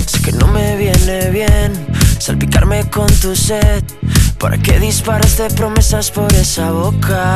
Sé 0.06 0.22
que 0.22 0.32
no 0.34 0.48
me 0.48 0.76
viene 0.76 1.30
bien 1.32 1.74
salpicarme 2.20 2.90
con 2.90 3.08
tu 3.08 3.36
sed. 3.36 3.84
¿Para 4.40 4.58
qué 4.58 4.80
disparas 4.80 5.38
de 5.38 5.50
promesas 5.50 6.12
por 6.12 6.32
esa 6.34 6.72
boca? 6.72 7.36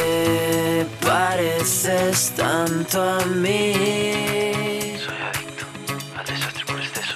pareces 1.61 2.33
tanto 2.35 2.99
a 2.99 3.23
mí. 3.25 3.73
Soy 5.05 5.15
adicto 5.29 5.65
al 6.17 6.25
desastre 6.25 6.65
por 6.65 6.79
exceso. 6.79 7.15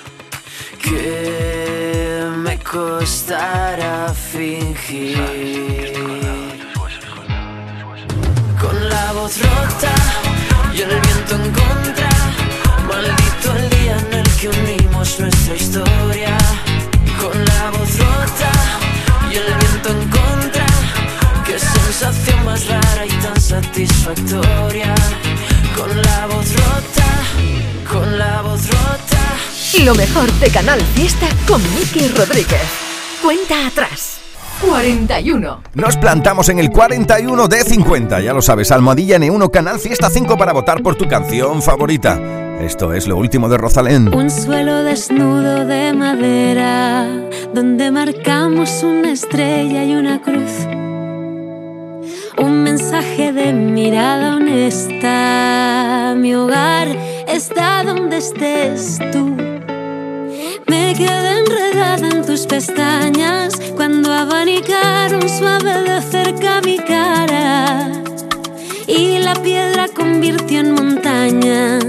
Que 0.84 2.29
me 2.38 2.60
costará 2.60 4.13
fingir. 4.13 5.93
Con 8.62 8.89
la 8.89 9.13
voz 9.13 9.39
rota 9.41 9.96
y 10.75 10.81
el 10.81 10.89
viento 10.89 11.35
en 11.35 11.52
contra. 11.62 12.10
Maldito 12.87 13.56
el 13.58 13.69
día 13.69 13.98
en 13.98 14.13
el 14.13 14.29
que 14.37 14.50
unimos 14.50 15.19
nuestra 15.19 15.56
historia. 15.56 16.37
Con 17.19 17.46
la 17.46 17.71
voz 17.71 17.98
rota 17.98 18.54
sensación 21.96 22.43
más 22.43 22.67
rara 22.67 23.06
y 23.06 23.23
tan 23.23 23.39
satisfactoria. 23.39 24.93
Con 25.77 25.89
la 26.02 26.27
voz 26.27 26.54
rota, 26.54 27.89
con 27.89 28.17
la 28.17 28.41
voz 28.41 28.67
rota. 28.69 29.83
Lo 29.85 29.96
mejor 29.96 30.29
de 30.33 30.50
Canal 30.50 30.81
Fiesta 30.93 31.27
con 31.48 31.62
Miki 31.73 32.10
Rodríguez. 32.10 32.62
Cuenta 33.21 33.67
atrás. 33.67 34.17
41. 34.62 35.62
Nos 35.73 35.98
plantamos 35.98 36.50
en 36.50 36.60
el 36.60 36.69
41 36.69 37.48
de 37.48 37.63
50. 37.63 38.19
Ya 38.19 38.33
lo 38.33 38.41
sabes, 38.41 38.71
Almohadilla 38.71 39.17
N1 39.17 39.50
Canal 39.50 39.79
Fiesta 39.79 40.10
5 40.10 40.37
para 40.37 40.52
votar 40.52 40.83
por 40.83 40.96
tu 40.96 41.08
canción 41.08 41.62
favorita. 41.62 42.19
Esto 42.60 42.93
es 42.93 43.08
lo 43.08 43.15
último 43.17 43.48
de 43.48 43.58
Rosalén. 43.58 44.13
Un 44.13 44.29
suelo 44.29 44.83
desnudo 44.83 45.65
de 45.65 45.93
madera, 45.93 47.08
donde 47.54 47.91
marcamos 47.91 48.83
una 48.83 49.12
estrella 49.12 49.83
y 49.83 49.96
una 49.96 50.21
cruz. 50.21 50.52
Un 52.38 52.63
mensaje 52.63 53.31
de 53.31 53.54
mirada 53.54 54.36
honesta. 54.36 56.13
Mi 56.17 56.36
hogar 56.36 56.90
está 57.27 57.83
donde 57.83 58.17
estés 58.17 59.00
tú. 59.13 59.36
Me 60.67 60.94
quedé 60.98 61.40
enredada 61.40 62.10
en 62.10 62.25
tus 62.25 62.46
pestañas 62.46 63.54
cuando 63.75 64.12
abanicaron 64.12 65.27
suave 65.29 65.83
de 65.83 66.02
cerca 66.02 66.60
mi 66.62 66.77
cara. 66.77 67.90
Y 68.86 69.19
la 69.19 69.36
piedra 69.36 69.88
convirtió 69.96 70.60
en 70.60 70.73
montaña 70.73 71.79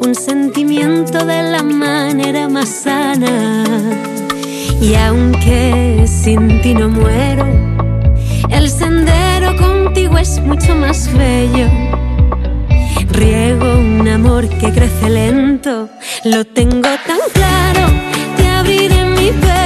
un 0.00 0.14
sentimiento 0.14 1.24
de 1.24 1.42
la 1.42 1.62
manera 1.62 2.48
más 2.48 2.68
sana. 2.68 3.64
Y 4.80 4.94
aunque 4.94 6.04
sin 6.06 6.62
ti 6.62 6.74
no 6.74 6.88
muero, 6.88 7.46
el 8.50 8.70
sendero 8.70 9.56
contigo 9.56 10.18
es 10.18 10.40
mucho 10.40 10.74
más 10.74 11.12
bello. 11.12 11.68
Riego 13.10 13.78
un 13.78 14.06
amor 14.08 14.48
que 14.48 14.72
crece 14.72 15.08
lento, 15.08 15.88
lo 16.24 16.44
tengo 16.44 16.88
tan 17.06 17.18
claro. 17.32 17.86
Te 18.36 18.48
abriré 18.48 19.04
mi 19.04 19.30
pecho, 19.30 19.65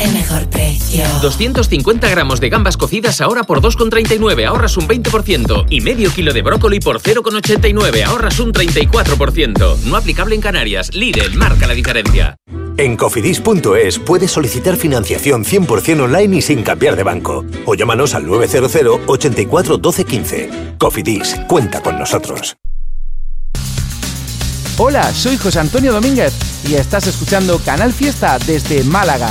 el 0.00 0.12
mejor 0.12 0.48
precio. 0.48 1.04
250 1.22 2.08
gramos 2.08 2.40
de 2.40 2.48
gambas 2.48 2.76
cocidas 2.76 3.20
ahora 3.20 3.44
por 3.44 3.60
2,39, 3.60 4.46
ahorras 4.46 4.76
un 4.76 4.88
20%. 4.88 5.66
Y 5.68 5.80
medio 5.80 6.10
kilo 6.10 6.32
de 6.32 6.42
brócoli 6.42 6.80
por 6.80 7.00
0,89, 7.00 8.04
ahorras 8.04 8.40
un 8.40 8.52
34%. 8.52 9.76
No 9.84 9.96
aplicable 9.96 10.34
en 10.34 10.40
Canarias. 10.40 10.94
Lidl 10.94 11.36
marca 11.36 11.66
la 11.66 11.74
diferencia. 11.74 12.36
En 12.76 12.96
cofidis.es 12.96 13.98
puedes 13.98 14.30
solicitar 14.30 14.76
financiación 14.76 15.44
100% 15.44 16.00
online 16.00 16.38
y 16.38 16.42
sin 16.42 16.62
cambiar 16.62 16.96
de 16.96 17.02
banco. 17.02 17.44
O 17.66 17.74
llámanos 17.74 18.14
al 18.14 18.26
900 18.26 19.00
84 19.06 19.76
12 19.76 20.04
15. 20.04 20.50
Cofidis, 20.78 21.36
cuenta 21.46 21.82
con 21.82 21.98
nosotros. 21.98 22.56
Hola, 24.78 25.12
soy 25.12 25.36
José 25.36 25.60
Antonio 25.60 25.92
Domínguez 25.92 26.32
y 26.66 26.74
estás 26.74 27.06
escuchando 27.06 27.58
Canal 27.58 27.92
Fiesta 27.92 28.38
desde 28.38 28.82
Málaga. 28.84 29.30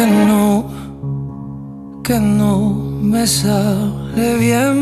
Que 0.00 0.06
no, 0.06 0.64
que 2.02 2.18
no 2.18 2.56
me 3.02 3.26
sale 3.26 4.36
bien, 4.38 4.74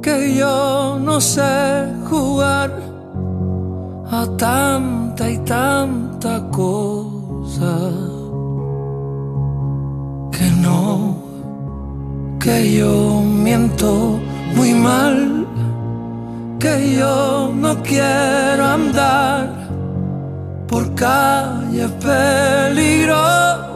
que 0.00 0.36
yo 0.36 0.98
no 0.98 1.20
sé 1.20 1.92
jugar 2.08 2.70
a 4.10 4.26
tanta 4.38 5.30
y 5.30 5.36
tanta 5.38 6.48
cosa, 6.50 7.74
que 10.32 10.48
no, 10.62 11.16
que 12.40 12.76
yo 12.78 13.20
miento 13.20 14.18
muy 14.56 14.72
mal, 14.72 15.46
que 16.58 16.96
yo 16.96 17.52
no 17.54 17.82
quiero 17.82 18.64
andar 18.64 19.44
por 20.68 20.94
calles 20.94 21.90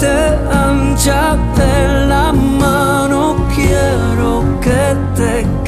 Parte 0.00 0.38
ancha 0.50 1.36
de 1.56 2.06
la 2.08 2.32
mano, 2.32 3.36
quiero 3.54 4.42
que 4.60 4.96
te 5.14 5.59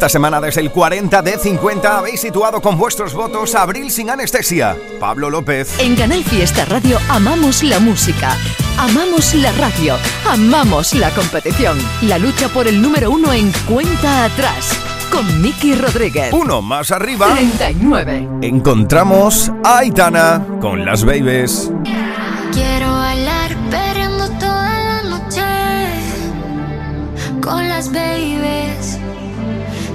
Esta 0.00 0.08
semana 0.08 0.40
desde 0.40 0.62
el 0.62 0.70
40 0.70 1.20
de 1.20 1.36
50 1.36 1.98
habéis 1.98 2.22
situado 2.22 2.62
con 2.62 2.78
vuestros 2.78 3.12
votos 3.12 3.54
Abril 3.54 3.90
sin 3.90 4.08
anestesia. 4.08 4.74
Pablo 4.98 5.28
López. 5.28 5.78
En 5.78 5.94
Canal 5.94 6.24
Fiesta 6.24 6.64
Radio 6.64 6.98
amamos 7.10 7.62
la 7.62 7.78
música, 7.80 8.34
amamos 8.78 9.34
la 9.34 9.52
radio, 9.52 9.96
amamos 10.26 10.94
la 10.94 11.10
competición. 11.10 11.76
La 12.00 12.16
lucha 12.16 12.48
por 12.48 12.66
el 12.66 12.80
número 12.80 13.10
uno 13.10 13.30
en 13.34 13.52
cuenta 13.68 14.24
atrás. 14.24 14.72
Con 15.12 15.42
Miki 15.42 15.74
Rodríguez. 15.74 16.32
Uno 16.32 16.62
más 16.62 16.92
arriba. 16.92 17.34
39. 17.34 18.26
Encontramos 18.40 19.52
a 19.62 19.80
Aitana 19.80 20.42
con 20.62 20.82
las 20.86 21.04
babies. 21.04 21.70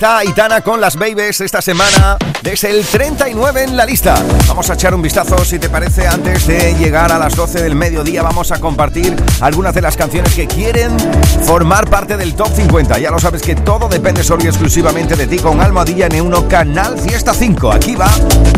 está 0.00 0.16
Aitana 0.16 0.62
con 0.62 0.80
las 0.80 0.96
babies 0.96 1.42
esta 1.42 1.60
semana 1.60 2.16
desde 2.42 2.70
el 2.70 2.86
39 2.86 3.64
en 3.64 3.76
la 3.76 3.84
lista. 3.84 4.14
Vamos 4.48 4.70
a 4.70 4.72
echar 4.72 4.94
un 4.94 5.02
vistazo 5.02 5.44
si 5.44 5.58
te 5.58 5.68
parece 5.68 6.08
antes 6.08 6.46
de 6.46 6.74
llegar 6.76 7.12
a 7.12 7.18
las 7.18 7.36
12 7.36 7.60
del 7.60 7.74
mediodía. 7.74 8.22
Vamos 8.22 8.50
a 8.50 8.58
compartir 8.58 9.14
algunas 9.42 9.74
de 9.74 9.82
las 9.82 9.98
canciones 9.98 10.34
que 10.34 10.46
quieren 10.46 10.96
formar 11.42 11.90
parte 11.90 12.16
del 12.16 12.34
top 12.34 12.48
50. 12.50 12.98
Ya 12.98 13.10
lo 13.10 13.18
sabes 13.18 13.42
que 13.42 13.54
todo 13.56 13.90
depende 13.90 14.24
solo 14.24 14.42
y 14.42 14.46
exclusivamente 14.46 15.16
de 15.16 15.26
ti 15.26 15.38
con 15.38 15.60
Almohadilla 15.60 16.08
N1 16.08 16.48
Canal 16.48 16.98
Fiesta 16.98 17.34
5. 17.34 17.70
Aquí 17.70 17.94
va 17.94 18.08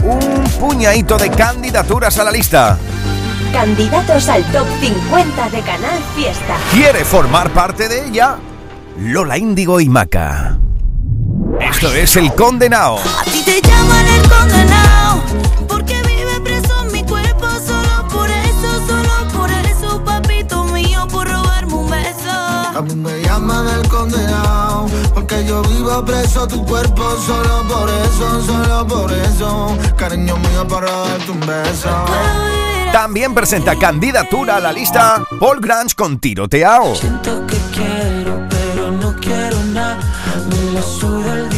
un 0.04 0.44
puñadito 0.60 1.16
de 1.16 1.28
candidaturas 1.28 2.20
a 2.20 2.22
la 2.22 2.30
lista. 2.30 2.78
Candidatos 3.52 4.28
al 4.28 4.44
top 4.52 4.68
50 4.80 5.50
de 5.50 5.60
Canal 5.62 5.98
Fiesta. 6.14 6.56
¿Quiere 6.72 7.04
formar 7.04 7.50
parte 7.50 7.88
de 7.88 8.06
ella? 8.06 8.36
Lola 8.96 9.38
Índigo 9.38 9.80
y 9.80 9.88
Maca. 9.88 10.51
Esto 11.82 11.96
es 11.96 12.16
El 12.16 12.32
Condenado. 12.34 12.96
A 12.98 13.24
ti 13.24 13.42
te 13.44 13.60
llaman 13.60 14.06
el 14.06 14.28
condenado 14.28 15.20
porque 15.66 16.00
vive 16.06 16.40
preso 16.40 16.80
en 16.86 16.92
mi 16.92 17.02
cuerpo 17.02 17.48
solo 17.66 18.06
por 18.08 18.30
eso, 18.30 18.86
solo 18.86 19.28
por 19.32 19.50
eso, 19.50 20.04
papito 20.04 20.62
mío, 20.66 21.08
por 21.08 21.28
robarme 21.28 21.74
un 21.74 21.90
beso. 21.90 22.30
A 22.30 22.82
mí 22.82 22.94
me 22.94 23.20
llaman 23.22 23.66
el 23.66 23.88
condenado 23.88 24.86
Porque 25.12 25.44
yo 25.44 25.62
vivo 25.62 26.04
preso 26.04 26.46
tu 26.46 26.64
cuerpo 26.64 27.02
Solo 27.26 27.66
por 27.66 27.90
eso, 27.90 28.42
solo 28.46 28.86
por 28.86 29.12
eso 29.12 29.76
Cariño 29.96 30.36
mío 30.36 30.66
para 30.68 30.90
darte 30.90 31.32
un 31.32 31.40
beso 31.40 31.90
También 32.92 33.34
presenta 33.34 33.76
candidatura 33.76 34.56
a 34.58 34.60
la 34.60 34.72
lista 34.72 35.24
Paul 35.40 35.60
Grange 35.60 35.96
con 35.96 36.20
Tiroteao. 36.20 36.94
Siento 36.94 37.44
que 37.48 37.56
quiero, 37.74 38.46
pero 38.48 38.92
no 38.92 39.16
quiero 39.20 39.60
nada. 39.64 39.98
Me 40.48 40.72
la 40.72 40.82
suda 40.82 41.34
el 41.34 41.51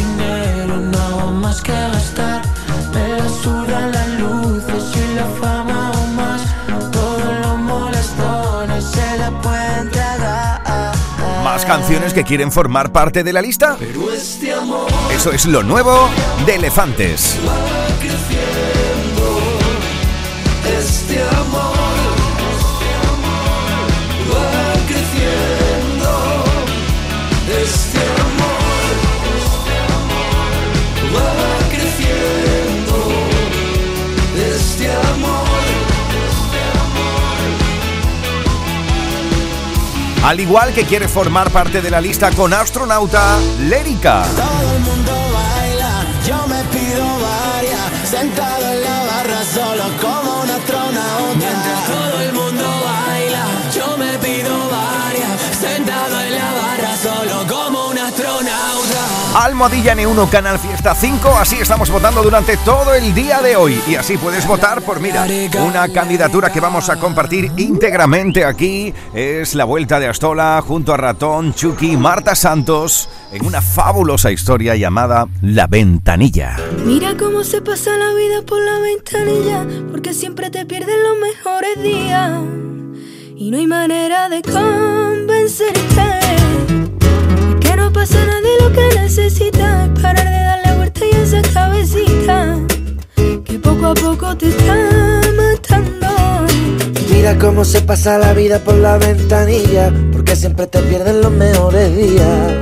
Canciones 11.67 12.12
que 12.12 12.25
quieren 12.25 12.53
formar 12.53 12.93
parte 12.93 13.25
de 13.25 13.33
la 13.33 13.43
lista. 13.43 13.77
Pero 13.79 14.12
este 14.12 14.53
Eso 15.15 15.33
es 15.33 15.47
lo 15.47 15.62
nuevo 15.62 16.09
de 16.47 16.57
Elefantes. 16.57 17.39
Al 40.25 40.41
igual 40.41 40.72
que 40.72 40.85
quiere 40.85 41.07
formar 41.07 41.51
parte 41.51 41.83
de 41.83 41.91
la 41.91 42.01
lista 42.01 42.31
con 42.31 42.55
astronauta 42.55 43.39
Lérica. 43.61 44.25
Todo 44.35 44.72
el 44.72 44.81
mundo 44.81 45.12
baila, 45.12 46.07
yo 46.27 46.47
me 46.47 46.64
pido 46.64 47.05
Almohadilla 59.45 59.95
N1 59.95 60.30
Canal 60.30 60.59
Fiesta 60.59 60.95
5, 60.95 61.36
así 61.38 61.57
estamos 61.57 61.90
votando 61.90 62.22
durante 62.22 62.57
todo 62.57 62.95
el 62.95 63.14
día 63.14 63.42
de 63.42 63.57
hoy 63.57 63.78
y 63.86 63.95
así 63.95 64.16
puedes 64.16 64.47
votar 64.47 64.80
por 64.80 65.01
mira, 65.01 65.26
una 65.61 65.86
candidatura 65.90 66.51
que 66.51 66.61
vamos 66.61 66.88
a 66.88 66.97
compartir 66.97 67.53
íntegramente 67.59 68.47
aquí 68.47 68.95
es 69.12 69.55
la 69.55 69.66
vuelta 69.66 70.01
de 70.01 70.09
Astola 70.09 70.64
junto 70.66 70.95
a 70.95 70.97
Ratón, 70.97 71.53
Chucky 71.53 71.99
Marta 71.99 72.34
Santos 72.34 73.11
en 73.32 73.45
una 73.45 73.61
fabulosa 73.61 74.32
historia 74.32 74.76
llamada 74.76 75.28
La 75.42 75.66
Ventanilla. 75.66 76.57
Mira 76.82 77.14
cómo 77.18 77.45
se 77.45 77.61
pasa 77.61 77.99
la 77.99 78.14
vida 78.14 78.40
por 78.47 78.62
la 78.62 78.78
ventanilla, 78.78 79.66
porque 79.90 80.14
siempre 80.14 80.49
te 80.49 80.64
pierden 80.64 81.03
los 81.03 81.18
mejores 81.18 81.82
días. 81.82 82.32
Y 83.36 83.51
no 83.51 83.59
hay 83.59 83.66
manera 83.66 84.30
de 84.30 84.40
convencerte 84.40 86.24
no 87.85 87.93
pasa 87.93 88.24
nada 88.24 88.41
y 88.41 88.62
lo 88.62 88.72
que 88.72 88.99
necesitas 88.99 89.89
es 89.89 90.01
parar 90.01 90.24
de 90.24 90.43
darle 90.51 90.76
vuelta 90.76 91.01
y 91.05 91.11
esa 91.16 91.43
cabecita 91.53 92.59
que 93.45 93.59
poco 93.59 93.87
a 93.89 93.95
poco 93.95 94.37
te 94.39 94.49
está 94.49 94.74
matando. 95.37 96.47
Mira 97.11 97.39
cómo 97.39 97.64
se 97.64 97.82
pasa 97.82 98.16
la 98.16 98.32
vida 98.32 98.59
por 98.59 98.76
la 98.76 98.97
ventanilla, 98.97 99.93
porque 100.12 100.35
siempre 100.35 100.66
te 100.66 100.80
pierden 100.80 101.20
los 101.20 101.32
mejores 101.32 101.95
días. 101.95 102.53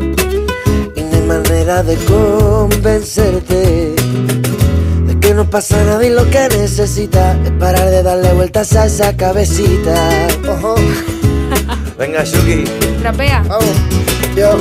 Y 0.96 1.02
no 1.02 1.16
hay 1.16 1.22
manera 1.22 1.84
de 1.84 1.96
convencerte 1.96 3.94
de 5.06 5.20
que 5.20 5.34
no 5.34 5.48
pasa 5.48 5.82
nada 5.84 6.04
y 6.04 6.10
lo 6.10 6.28
que 6.30 6.48
necesitas 6.48 7.36
es 7.44 7.52
parar 7.52 7.88
de 7.90 8.02
darle 8.02 8.32
vueltas 8.34 8.74
a 8.74 8.86
esa 8.86 9.16
cabecita. 9.16 10.26
Ojo. 10.48 10.74
Venga, 11.96 12.24
Shuki. 12.24 12.64
Trapea. 13.00 13.44
Yo 14.36 14.56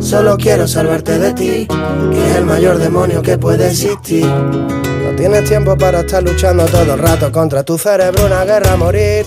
solo 0.00 0.36
quiero 0.36 0.68
salvarte 0.68 1.18
de 1.18 1.32
ti, 1.32 1.66
que 2.12 2.30
es 2.30 2.36
el 2.36 2.44
mayor 2.44 2.78
demonio 2.78 3.22
que 3.22 3.36
puede 3.36 3.68
existir. 3.68 4.24
No 4.24 5.16
tienes 5.16 5.44
tiempo 5.48 5.76
para 5.76 6.00
estar 6.00 6.22
luchando 6.22 6.64
todo 6.66 6.94
el 6.94 6.98
rato 6.98 7.32
contra 7.32 7.64
tu 7.64 7.76
cerebro, 7.76 8.26
una 8.26 8.44
guerra 8.44 8.74
a 8.74 8.76
morir. 8.76 9.26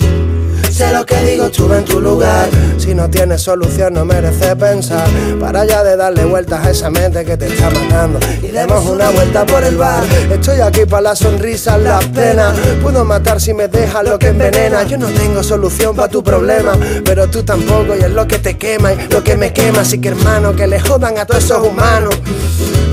Sé 0.72 0.92
lo 0.94 1.06
que 1.06 1.18
digo, 1.26 1.46
estuve 1.46 1.78
en 1.78 1.86
tu 1.86 2.00
lugar. 2.00 2.50
Si 2.78 2.96
no 2.96 3.10
tienes 3.10 3.42
solución, 3.42 3.94
no 3.94 4.06
merece 4.06 4.56
pensar. 4.56 5.08
Para 5.40 5.66
ya 5.66 5.84
de 5.84 5.98
darle 5.98 6.24
vueltas 6.26 6.66
a 6.66 6.72
esa 6.72 6.90
mente 6.90 7.26
que 7.26 7.36
te 7.36 7.48
está 7.48 7.70
matando. 7.70 8.20
Y 8.42 8.48
demos 8.48 8.86
una 8.86 9.10
vuelta 9.10 9.46
por 9.46 9.64
el 9.64 9.76
bar. 9.76 10.04
Estoy 10.32 10.62
aquí 10.62 10.86
para 10.86 11.02
las 11.02 11.20
sonrisas, 11.20 11.80
las 11.82 12.06
penas. 12.06 12.58
Puedo 12.82 13.04
matar 13.04 13.42
si 13.42 13.54
me 13.54 13.68
dejas 13.68 14.04
lo 14.06 14.18
que 14.18 14.28
envenena. 14.28 14.84
Yo 14.84 14.98
no 14.98 15.08
tengo 15.08 15.44
solución 15.44 15.96
para 15.96 16.08
tu 16.08 16.24
problema, 16.24 16.74
pero 17.04 17.28
tú 17.30 17.44
tampoco. 17.44 17.96
Y 17.96 18.04
es 18.04 18.12
lo 18.12 18.26
que 18.26 18.40
te 18.40 18.58
quema 18.58 18.94
y 18.94 19.08
lo 19.10 19.24
que 19.24 19.36
me 19.36 19.52
quema. 19.52 19.82
Así 19.82 20.00
que 20.00 20.10
hermano, 20.10 20.56
que 20.56 20.68
le 20.68 20.80
jodan 20.80 21.18
a 21.18 21.26
todos 21.26 21.44
esos 21.44 21.68
humanos. 21.68 22.16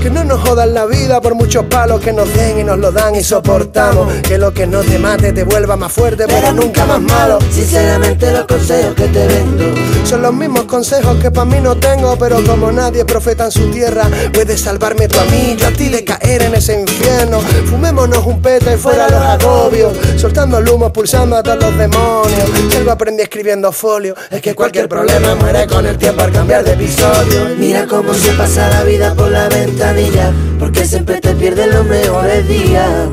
Que 0.01 0.09
no 0.09 0.23
nos 0.23 0.39
jodan 0.47 0.73
la 0.73 0.85
vida 0.85 1.19
por 1.19 1.35
muchos 1.35 1.65
palos 1.65 1.99
que 1.99 2.13
nos 2.13 2.33
den 2.33 2.59
y 2.59 2.63
nos 2.63 2.77
lo 2.79 2.91
dan 2.91 3.15
y 3.15 3.23
soportamos. 3.23 4.13
Que 4.21 4.37
lo 4.37 4.53
que 4.53 4.65
no 4.65 4.81
te 4.81 4.97
mate 4.97 5.33
te 5.33 5.43
vuelva 5.43 5.75
más 5.75 5.91
fuerte, 5.91 6.25
pero 6.27 6.53
nunca 6.53 6.85
más 6.85 7.01
malo. 7.01 7.39
Sinceramente 7.79 8.31
los 8.33 8.45
consejos 8.45 8.93
que 8.93 9.07
te 9.07 9.25
vendo. 9.25 9.63
Son 10.03 10.21
los 10.21 10.33
mismos 10.33 10.65
consejos 10.65 11.15
que 11.21 11.31
para 11.31 11.45
mí 11.45 11.61
no 11.61 11.77
tengo 11.77 12.17
Pero 12.17 12.43
como 12.43 12.73
nadie 12.73 13.05
profeta 13.05 13.45
en 13.45 13.51
su 13.51 13.71
tierra 13.71 14.03
Puedes 14.33 14.59
salvarme 14.59 15.07
tú 15.07 15.17
a 15.17 15.23
mí, 15.25 15.55
yo 15.57 15.67
a 15.67 15.71
ti 15.71 15.87
de 15.87 16.03
caer 16.03 16.41
en 16.41 16.55
ese 16.55 16.81
infierno. 16.81 17.39
Fumémonos 17.69 18.25
un 18.25 18.41
peta 18.41 18.73
y 18.73 18.77
fuera 18.77 19.07
los 19.09 19.21
agobios 19.21 19.93
Soltando 20.17 20.57
el 20.57 20.67
humo, 20.67 20.91
pulsando 20.91 21.37
a 21.37 21.43
todos 21.43 21.61
los 21.61 21.77
demonios. 21.77 22.49
Si 22.69 22.75
algo 22.75 22.91
aprendí 22.91 23.23
escribiendo 23.23 23.71
folio 23.71 24.13
Es 24.29 24.41
que 24.41 24.53
cualquier 24.53 24.89
problema 24.89 25.35
muere 25.35 25.65
con 25.65 25.85
el 25.85 25.97
tiempo 25.97 26.23
al 26.23 26.33
cambiar 26.33 26.65
de 26.65 26.73
episodio. 26.73 27.55
Mira 27.57 27.87
cómo 27.87 28.13
se 28.13 28.33
pasa 28.33 28.67
la 28.67 28.83
vida 28.83 29.15
por 29.15 29.31
la 29.31 29.47
ventanilla 29.47 30.33
Porque 30.59 30.83
siempre 30.83 31.21
te 31.21 31.33
pierden 31.33 31.69
los 31.69 31.85
mejores 31.85 32.45
días. 32.45 33.07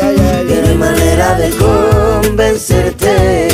Y 0.00 0.60
no 0.60 0.68
hay 0.68 0.76
manera 0.76 1.34
de 1.34 1.50
convencerte 1.50 3.48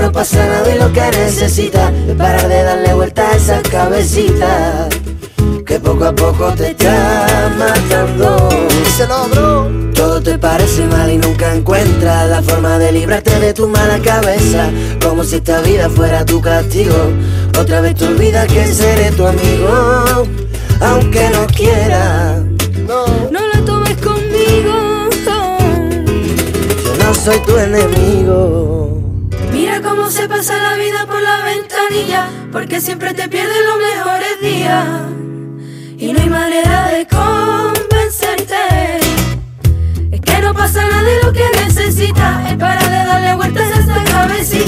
No 0.00 0.10
pasa 0.10 0.46
nada 0.46 0.74
y 0.74 0.78
lo 0.78 0.90
que 0.94 1.02
necesitas 1.10 1.92
Es 2.08 2.16
parar 2.16 2.48
de 2.48 2.62
darle 2.62 2.94
vuelta 2.94 3.28
a 3.30 3.36
esa 3.36 3.60
cabecita 3.60 4.88
Que 5.66 5.78
poco 5.78 6.06
a 6.06 6.12
poco 6.12 6.52
te 6.54 6.70
está 6.70 7.52
matando. 7.58 8.48
Díselo, 8.82 9.28
bro. 9.28 9.70
Todo 9.94 10.22
te 10.22 10.38
parece 10.38 10.86
mal 10.86 11.10
y 11.10 11.18
nunca 11.18 11.54
encuentras 11.54 12.30
La 12.30 12.42
forma 12.42 12.78
de 12.78 12.92
librarte 12.92 13.38
de 13.40 13.52
tu 13.52 13.68
mala 13.68 13.98
cabeza. 13.98 14.70
Como 15.04 15.22
si 15.22 15.36
esta 15.36 15.60
vida 15.60 15.90
fuera 15.90 16.24
tu 16.24 16.40
castigo. 16.40 16.96
Otra 17.58 17.82
vez 17.82 17.94
te 17.96 18.06
olvidas 18.06 18.46
que 18.50 18.66
seré 18.68 19.10
tu 19.10 19.26
amigo 19.26 20.24
Aunque 20.80 21.28
no 21.28 21.46
quiera. 21.46 22.42
No, 22.88 23.04
No 23.30 23.40
lo 23.54 23.64
tomes 23.66 23.98
conmigo. 23.98 25.10
Yo 26.84 27.04
no 27.04 27.14
soy 27.14 27.38
tu 27.40 27.58
enemigo 27.58 28.79
se 30.10 30.28
pasa 30.28 30.56
la 30.58 30.74
vida 30.74 31.06
por 31.06 31.22
la 31.22 31.44
ventanilla, 31.44 32.28
porque 32.50 32.80
siempre 32.80 33.14
te 33.14 33.28
pierden 33.28 33.64
los 33.64 33.78
mejores 33.78 34.40
días. 34.40 34.86
Y 35.98 36.12
no 36.12 36.20
hay 36.20 36.28
manera 36.28 36.88
de 36.88 37.06
convencerte. 37.06 38.56
Es 40.10 40.20
que 40.20 40.42
no 40.42 40.52
pasa 40.52 40.84
nada 40.84 41.02
de 41.02 41.22
lo 41.22 41.32
que 41.32 41.44
necesitas, 41.64 42.50
es 42.50 42.56
para 42.56 42.82
de 42.82 43.06
darle 43.06 43.34
vueltas 43.34 43.72
a 43.72 43.80
esta 43.80 44.04
cabecita. 44.04 44.59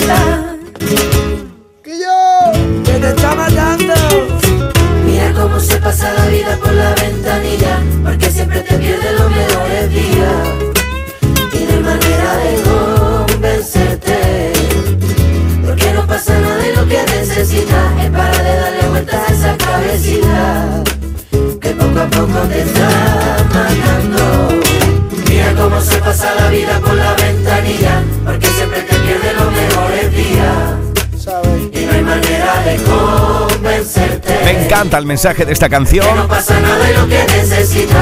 Encanta 34.83 34.99
el 34.99 35.07
mensaje 35.07 35.45
de 35.45 35.53
esta 35.53 35.69
canción. 35.69 36.05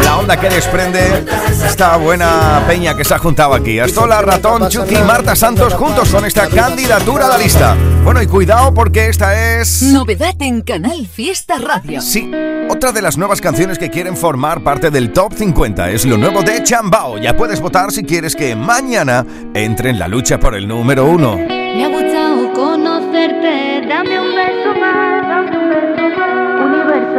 La 0.02 0.16
onda 0.16 0.40
que 0.40 0.48
desprende 0.48 1.26
esta 1.62 1.98
buena 1.98 2.64
peña 2.66 2.96
que 2.96 3.04
se 3.04 3.12
ha 3.12 3.18
juntado 3.18 3.52
aquí. 3.52 3.78
Astola, 3.78 4.22
Ratón, 4.22 4.66
Chucky 4.70 4.94
y 4.94 5.02
Marta 5.02 5.36
Santos 5.36 5.74
juntos 5.74 6.08
con 6.08 6.24
esta 6.24 6.48
candidatura 6.48 7.26
a 7.26 7.28
la 7.28 7.36
lista. 7.36 7.76
Bueno, 8.02 8.22
y 8.22 8.26
cuidado 8.26 8.72
porque 8.72 9.08
esta 9.08 9.60
es... 9.60 9.82
Novedad 9.82 10.40
en 10.40 10.62
Canal 10.62 11.06
Fiesta 11.06 11.58
Radio. 11.58 12.00
Sí, 12.00 12.30
otra 12.70 12.92
de 12.92 13.02
las 13.02 13.18
nuevas 13.18 13.42
canciones 13.42 13.78
que 13.78 13.90
quieren 13.90 14.16
formar 14.16 14.64
parte 14.64 14.90
del 14.90 15.12
Top 15.12 15.34
50 15.34 15.90
es 15.90 16.06
lo 16.06 16.16
nuevo 16.16 16.42
de 16.42 16.62
Chambao. 16.62 17.18
Ya 17.18 17.36
puedes 17.36 17.60
votar 17.60 17.92
si 17.92 18.04
quieres 18.04 18.34
que 18.34 18.56
mañana 18.56 19.26
entre 19.52 19.90
en 19.90 19.98
la 19.98 20.08
lucha 20.08 20.40
por 20.40 20.54
el 20.54 20.66
número 20.66 21.04
uno. 21.04 21.36
Me 21.36 21.84
ha 21.84 21.88
gustado 21.88 22.52
conocerte, 22.54 23.86
dame 23.86 24.18
un 24.18 24.34
beso 24.34 24.80
más, 24.80 25.28
dame 25.28 25.58
un 25.58 25.68
beso 25.68 26.02
más. 26.02 26.09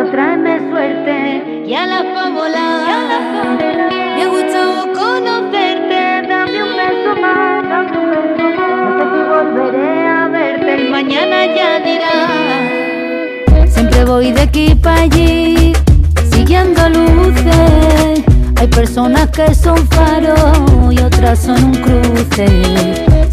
Universo, 0.01 0.11
tráeme 0.11 0.59
suerte 0.69 1.63
y 1.65 1.73
a 1.73 1.85
la 1.85 2.03
volar. 2.29 3.57
Me 4.15 4.23
ha 4.23 4.27
gustado 4.27 4.93
conocerte, 4.93 6.27
dame 6.27 6.63
un 6.63 6.75
beso 6.75 7.21
más, 7.21 7.63
dame 7.69 7.97
un 7.97 8.09
beso 8.09 8.43
más. 8.57 8.79
No 8.79 8.89
sé 8.97 9.03
si 9.11 9.21
volveré 9.29 10.07
a 10.07 10.27
verte, 10.27 10.73
el 10.75 10.89
mañana 10.89 11.45
ya 11.45 11.79
dirá. 11.79 13.67
Siempre 13.67 14.05
voy 14.05 14.31
de 14.31 14.41
aquí 14.41 14.75
para 14.75 15.01
allí, 15.01 15.73
siguiendo 16.31 16.89
luces. 16.89 18.23
Hay 18.57 18.67
personas 18.67 19.29
que 19.29 19.53
son 19.55 19.77
faros 19.89 20.93
y 20.93 20.99
otras 20.99 21.39
son 21.39 21.63
un 21.63 21.75
cruce. 21.75 22.47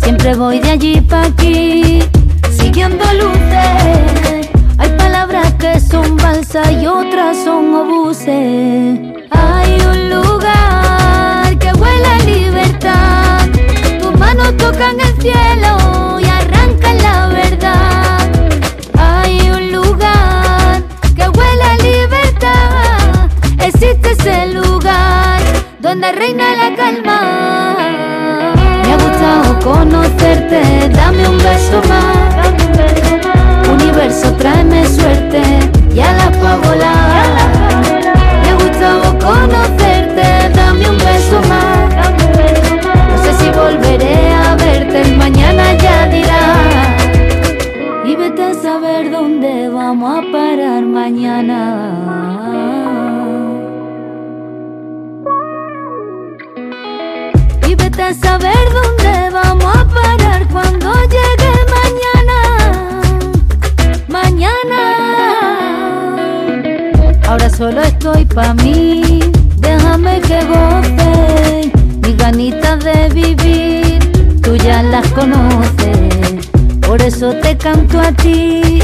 Siempre 0.03 0.35
voy 0.35 0.59
de 0.61 0.71
allí 0.71 1.01
para 1.01 1.27
aquí, 1.29 2.03
siguiendo 2.51 3.05
luces 3.15 4.48
palabras 5.19 5.53
que 5.55 5.81
son 5.81 6.17
balsa 6.17 6.71
y 6.71 6.87
otras 6.87 7.37
son 7.45 7.75
obuses. 7.75 9.01
Hay 9.31 9.81
un 9.93 10.11
lugar 10.11 11.59
que 11.59 11.73
huele 11.73 12.07
a 12.07 12.19
libertad. 12.25 13.49
Tus 14.01 14.17
manos 14.17 14.57
tocan 14.57 15.01
el 15.01 15.21
cielo 15.21 16.21
y 16.21 16.25
arrancan 16.25 16.99
la 16.99 17.27
verdad. 17.27 18.31
Hay 18.97 19.51
un 19.51 19.73
lugar 19.73 20.83
que 21.17 21.29
huele 21.37 21.65
a 21.65 21.77
libertad. 21.91 23.29
Existe 23.59 24.13
ese 24.13 24.47
lugar 24.55 25.41
donde 25.81 26.13
reina 26.13 26.45
la 26.55 26.77
calma. 26.77 27.77
Me 28.85 28.93
ha 28.93 28.97
gustado 28.97 29.59
conocerte, 29.65 30.89
dame 30.91 31.29
un 31.29 31.39
beso 31.39 31.83
más. 31.89 32.37
Dame 32.37 32.65
un 32.67 32.73
beso 32.73 33.29
más. 33.29 33.38
Universo, 33.89 34.31
tráeme 34.35 34.85
suerte, 34.87 35.41
ya 35.95 36.13
la 36.13 36.31
puedo 36.31 36.61
volar. 36.61 37.25
Me 38.43 38.53
gustado 38.53 39.19
conocerte, 39.19 40.51
dame 40.55 40.91
un 40.91 40.99
beso 40.99 41.41
más. 41.49 41.95
No 43.09 43.17
sé 43.25 43.33
si 43.39 43.51
volveré 43.51 44.31
a 44.35 44.57
verte, 44.57 45.01
el 45.01 45.17
mañana 45.17 45.73
ya 45.79 46.07
dirá. 46.07 46.55
Y 48.05 48.15
vete 48.15 48.43
a 48.43 48.55
saber 48.55 49.11
dónde 49.11 49.71
vamos 49.71 50.19
a 50.19 50.23
parar 50.33 50.83
mañana. 50.85 51.95
Y 57.67 57.75
vete 57.75 58.03
a 58.03 58.13
saber 58.13 58.68
solo 67.59 67.83
estoy 67.83 68.25
pa' 68.25 68.55
mí. 68.55 69.19
Déjame 69.57 70.21
que 70.21 70.39
goce. 70.53 71.73
Mis 72.03 72.17
ganitas 72.17 72.79
de 72.85 73.09
vivir, 73.09 73.99
tú 74.43 74.55
ya 74.57 74.83
las 74.85 75.07
conoces. 75.09 76.49
Por 76.87 77.03
eso 77.03 77.35
te 77.43 77.57
canto 77.57 78.01
a 78.01 78.13
ti, 78.13 78.81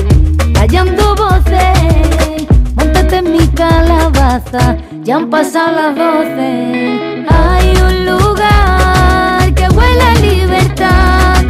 callando 0.55 1.15
voces. 1.15 2.47
Móntate 2.75 3.19
en 3.19 3.33
mi 3.33 3.47
calabaza, 3.49 4.77
ya 5.05 5.17
han 5.17 5.31
pasado 5.31 5.71
las 5.81 5.95
doce. 5.95 7.25
Hay 7.29 7.69
un 7.89 8.07
lugar 8.07 9.55
que 9.55 9.69
huele 9.69 10.03
a 10.03 10.15
libertad. 10.21 11.45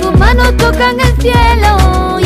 Tus 0.00 0.16
manos 0.16 0.56
tocan 0.56 0.96
el 1.00 1.12
cielo 1.20 2.18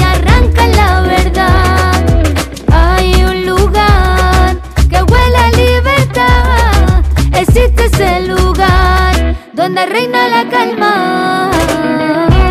Existe 7.55 7.85
ese 7.85 8.21
lugar 8.29 9.37
donde 9.53 9.85
reina 9.85 10.27
la 10.27 10.49
calma. 10.49 11.51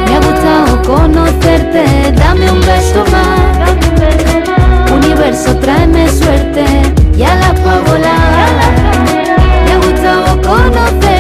Me 0.06 0.16
ha 0.16 0.20
gustado 0.20 0.80
conocerte, 0.84 2.12
dame 2.16 2.52
un 2.52 2.62
beso 2.62 3.04
más. 3.12 4.92
Universo, 4.92 5.56
tráeme 5.58 6.08
suerte, 6.08 6.64
ya 7.18 7.34
la 7.34 7.52
puedo 7.56 7.82
volar. 7.86 8.50
Me 9.66 9.72
ha 9.74 9.78
gustado 9.78 10.40
conocerte, 10.40 11.11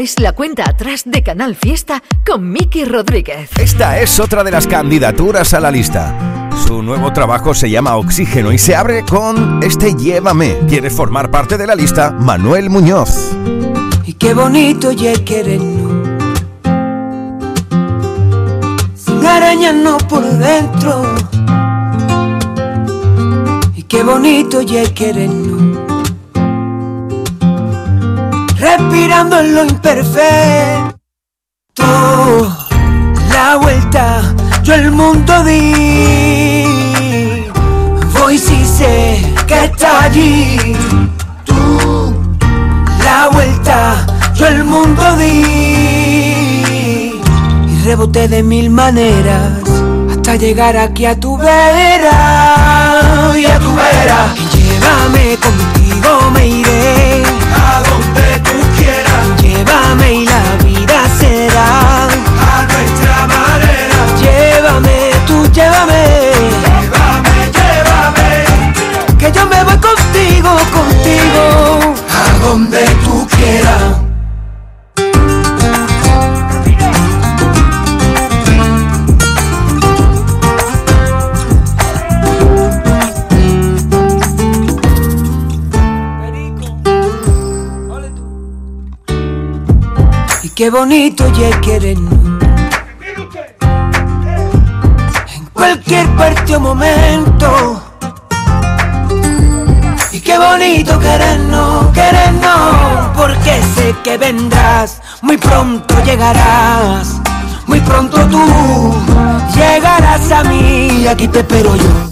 es 0.00 0.18
la 0.18 0.32
cuenta 0.32 0.64
atrás 0.66 1.02
de 1.04 1.22
Canal 1.22 1.54
Fiesta 1.54 2.02
con 2.26 2.50
Miki 2.50 2.86
Rodríguez. 2.86 3.50
Esta 3.60 4.00
es 4.00 4.18
otra 4.18 4.42
de 4.42 4.50
las 4.50 4.66
candidaturas 4.66 5.52
a 5.52 5.60
la 5.60 5.70
lista. 5.70 6.48
Su 6.66 6.82
nuevo 6.82 7.12
trabajo 7.12 7.52
se 7.52 7.68
llama 7.68 7.96
Oxígeno 7.96 8.50
y 8.50 8.56
se 8.56 8.74
abre 8.74 9.04
con 9.04 9.62
este 9.62 9.94
Llévame. 9.94 10.56
¿Quieres 10.68 10.94
formar 10.94 11.30
parte 11.30 11.58
de 11.58 11.66
la 11.66 11.74
lista? 11.74 12.12
Manuel 12.12 12.70
Muñoz. 12.70 13.32
Y 14.06 14.14
qué 14.14 14.32
bonito 14.32 14.90
ya 14.90 15.12
querernos 15.22 16.08
Sin 18.94 19.26
arañarnos 19.26 20.02
por 20.04 20.22
dentro 20.22 21.14
Y 23.76 23.82
qué 23.82 24.02
bonito 24.02 24.62
ya 24.62 24.82
querernos 24.94 25.69
Respirando 28.60 29.40
en 29.40 29.54
lo 29.54 29.64
imperfecto. 29.64 30.94
La 33.32 33.56
vuelta 33.56 34.34
yo 34.62 34.74
el 34.74 34.90
mundo 34.92 35.42
di. 35.42 36.64
Voy 38.18 38.38
si 38.38 38.64
sé 38.64 39.20
que 39.46 39.64
está 39.64 40.04
allí. 40.04 40.76
Tú 41.44 42.14
la 43.02 43.28
vuelta, 43.32 44.06
yo 44.34 44.46
el 44.46 44.64
mundo 44.64 45.16
di. 45.16 45.42
Y 47.66 47.82
reboté 47.84 48.28
de 48.28 48.42
mil 48.42 48.70
maneras 48.70 49.62
hasta 50.10 50.36
llegar 50.36 50.76
aquí 50.76 51.06
a 51.06 51.18
tu 51.18 51.36
vera. 51.36 53.32
Y 53.36 53.46
a 53.46 53.58
tu 53.58 53.74
vera. 53.74 54.34
Y 54.36 54.44
llévame 54.56 55.36
contigo, 55.46 56.30
me 56.32 56.46
iré. 56.46 57.22
A 57.54 57.82
donde. 57.88 58.49
Llévame 59.90 60.12
y 60.12 60.24
la 60.24 60.56
vida 60.64 61.02
será 61.18 62.06
a 62.06 62.62
nuestra 62.62 63.26
manera. 63.26 63.98
Llévame, 64.20 65.10
tú 65.26 65.50
llévame. 65.50 66.30
Llévame, 66.62 67.50
llévame. 67.56 69.16
Que 69.18 69.32
yo 69.32 69.46
me 69.46 69.64
voy 69.64 69.76
contigo, 69.78 70.56
contigo. 70.72 71.94
A 72.08 72.46
donde 72.46 72.86
tú 73.04 73.26
quieras. 73.36 74.09
Y 90.50 90.52
qué 90.54 90.68
bonito 90.68 91.30
ya 91.32 91.60
querernos 91.60 92.12
En 95.36 95.46
cualquier 95.52 96.08
parte 96.16 96.56
o 96.56 96.60
momento. 96.60 97.80
Y 100.10 100.20
qué 100.20 100.36
bonito 100.36 100.98
querernos, 100.98 101.92
querernos 101.92 103.16
Porque 103.16 103.62
sé 103.76 103.94
que 104.02 104.18
vendrás, 104.18 105.00
muy 105.22 105.36
pronto 105.36 105.94
llegarás 106.02 107.20
Muy 107.66 107.78
pronto 107.80 108.26
tú 108.26 108.94
llegarás 109.54 110.32
a 110.32 110.42
mí 110.44 111.06
Aquí 111.06 111.28
te 111.28 111.40
espero 111.40 111.76
yo. 111.76 112.10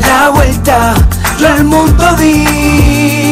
La 0.00 0.30
vuelta, 0.30 0.94
yo 1.38 1.48
el 1.48 1.64
mundo 1.64 2.12
di 2.16 3.31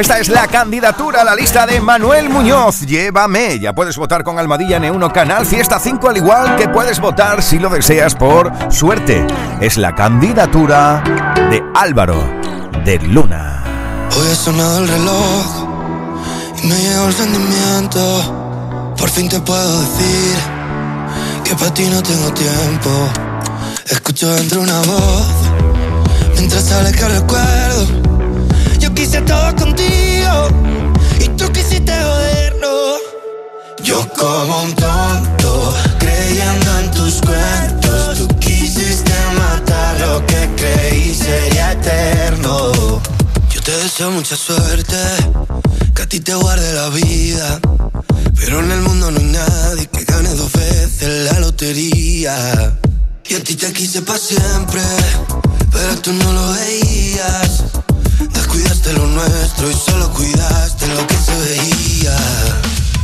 Esta 0.00 0.18
es 0.18 0.30
la 0.30 0.46
candidatura 0.46 1.20
a 1.20 1.24
la 1.24 1.34
lista 1.34 1.66
de 1.66 1.78
Manuel 1.78 2.30
Muñoz. 2.30 2.80
Llévame. 2.86 3.58
Ya 3.58 3.74
puedes 3.74 3.98
votar 3.98 4.24
con 4.24 4.38
Almadilla 4.38 4.78
N1 4.78 5.12
Canal 5.12 5.44
Fiesta 5.44 5.78
5, 5.78 6.08
al 6.08 6.16
igual 6.16 6.56
que 6.56 6.70
puedes 6.70 6.98
votar 7.00 7.42
si 7.42 7.58
lo 7.58 7.68
deseas 7.68 8.14
por 8.14 8.50
suerte. 8.72 9.26
Es 9.60 9.76
la 9.76 9.94
candidatura 9.94 11.04
de 11.50 11.62
Álvaro 11.74 12.16
de 12.82 12.98
Luna. 13.00 13.62
Hoy 14.16 14.26
ha 14.32 14.34
sonado 14.34 14.78
el 14.78 14.88
reloj 14.88 15.68
y 16.62 16.66
me 16.66 16.76
llegó 16.76 17.06
el 17.06 17.12
sentimiento. 17.12 18.94
Por 18.96 19.10
fin 19.10 19.28
te 19.28 19.38
puedo 19.38 19.80
decir 19.82 20.38
que 21.44 21.54
para 21.56 21.74
ti 21.74 21.84
no 21.90 22.02
tengo 22.02 22.32
tiempo. 22.32 22.90
Escucho 23.84 24.34
dentro 24.34 24.62
una 24.62 24.80
voz 24.80 25.26
mientras 26.36 26.64
sale 26.64 26.90
que 26.90 27.06
recuerdo. 27.06 28.09
Quise 29.10 29.22
todo 29.22 29.56
contigo 29.56 30.48
y 31.18 31.28
tú 31.30 31.50
quisiste 31.50 31.92
joderlo. 31.92 32.96
Yo 33.82 34.08
como 34.16 34.62
un 34.62 34.72
tonto 34.76 35.74
creyendo 35.98 36.78
en 36.78 36.90
tus 36.92 37.20
cuentos. 37.20 38.18
Tú 38.18 38.28
quisiste 38.38 39.12
matar 39.36 39.98
lo 39.98 40.24
que 40.26 40.48
creí 40.54 41.12
sería 41.12 41.72
eterno. 41.72 42.70
Yo 43.52 43.60
te 43.60 43.72
deseo 43.78 44.12
mucha 44.12 44.36
suerte, 44.36 44.96
que 45.92 46.02
a 46.02 46.06
ti 46.06 46.20
te 46.20 46.36
guarde 46.36 46.72
la 46.72 46.90
vida. 46.90 47.58
Pero 48.36 48.60
en 48.60 48.70
el 48.70 48.80
mundo 48.80 49.10
no 49.10 49.18
hay 49.18 49.24
nadie 49.24 49.86
que 49.88 50.04
gane 50.04 50.32
dos 50.36 50.52
veces 50.52 51.32
la 51.32 51.40
lotería. 51.40 52.78
Y 53.28 53.34
a 53.34 53.42
ti 53.42 53.56
te 53.56 53.72
quise 53.72 54.02
para 54.02 54.20
siempre, 54.20 54.82
pero 55.72 55.96
tú 56.00 56.12
no 56.12 56.32
lo 56.32 56.52
veías. 56.52 57.64
Descuidaste 58.28 58.92
lo 58.92 59.06
nuestro 59.06 59.70
y 59.70 59.74
solo 59.74 60.10
cuidaste 60.12 60.86
lo 60.88 61.06
que 61.06 61.16
se 61.16 61.36
veía. 61.38 62.16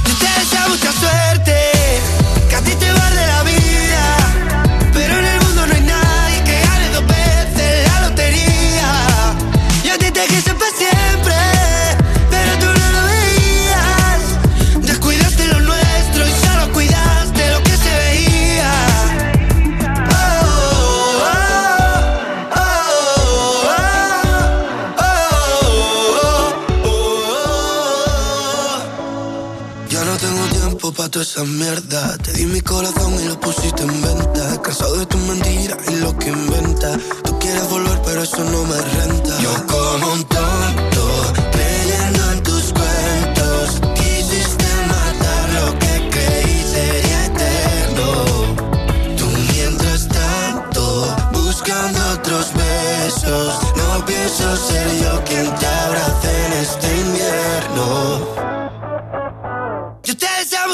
Yo 0.04 0.14
te 0.18 0.40
deseo 0.40 0.68
mucha 0.68 0.92
suerte, 0.92 1.54
que 2.48 2.56
a 2.56 2.60
ti 2.60 2.72
te 2.74 2.92
vale 2.92 3.26
la 3.26 3.42
vida. 3.42 4.55
Esa 31.26 31.42
mierda. 31.44 32.16
Te 32.18 32.32
di 32.34 32.46
mi 32.46 32.60
corazón 32.60 33.14
y 33.20 33.26
lo 33.26 33.40
pusiste 33.40 33.82
en 33.82 34.02
venta. 34.02 34.62
Cansado 34.62 34.96
de 34.96 35.06
tus 35.06 35.20
mentiras 35.22 35.78
y 35.88 35.96
lo 35.96 36.16
que 36.16 36.28
inventas. 36.28 36.98
Tú 37.24 37.36
quieres 37.40 37.68
volver, 37.68 38.00
pero 38.04 38.22
eso 38.22 38.44
no 38.44 38.64
me 38.64 38.80
renta. 38.80 39.38
Yo 39.40 39.52
como 39.66 40.12
un 40.12 40.24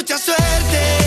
mucha 0.03 0.19
suerte, 0.19 1.02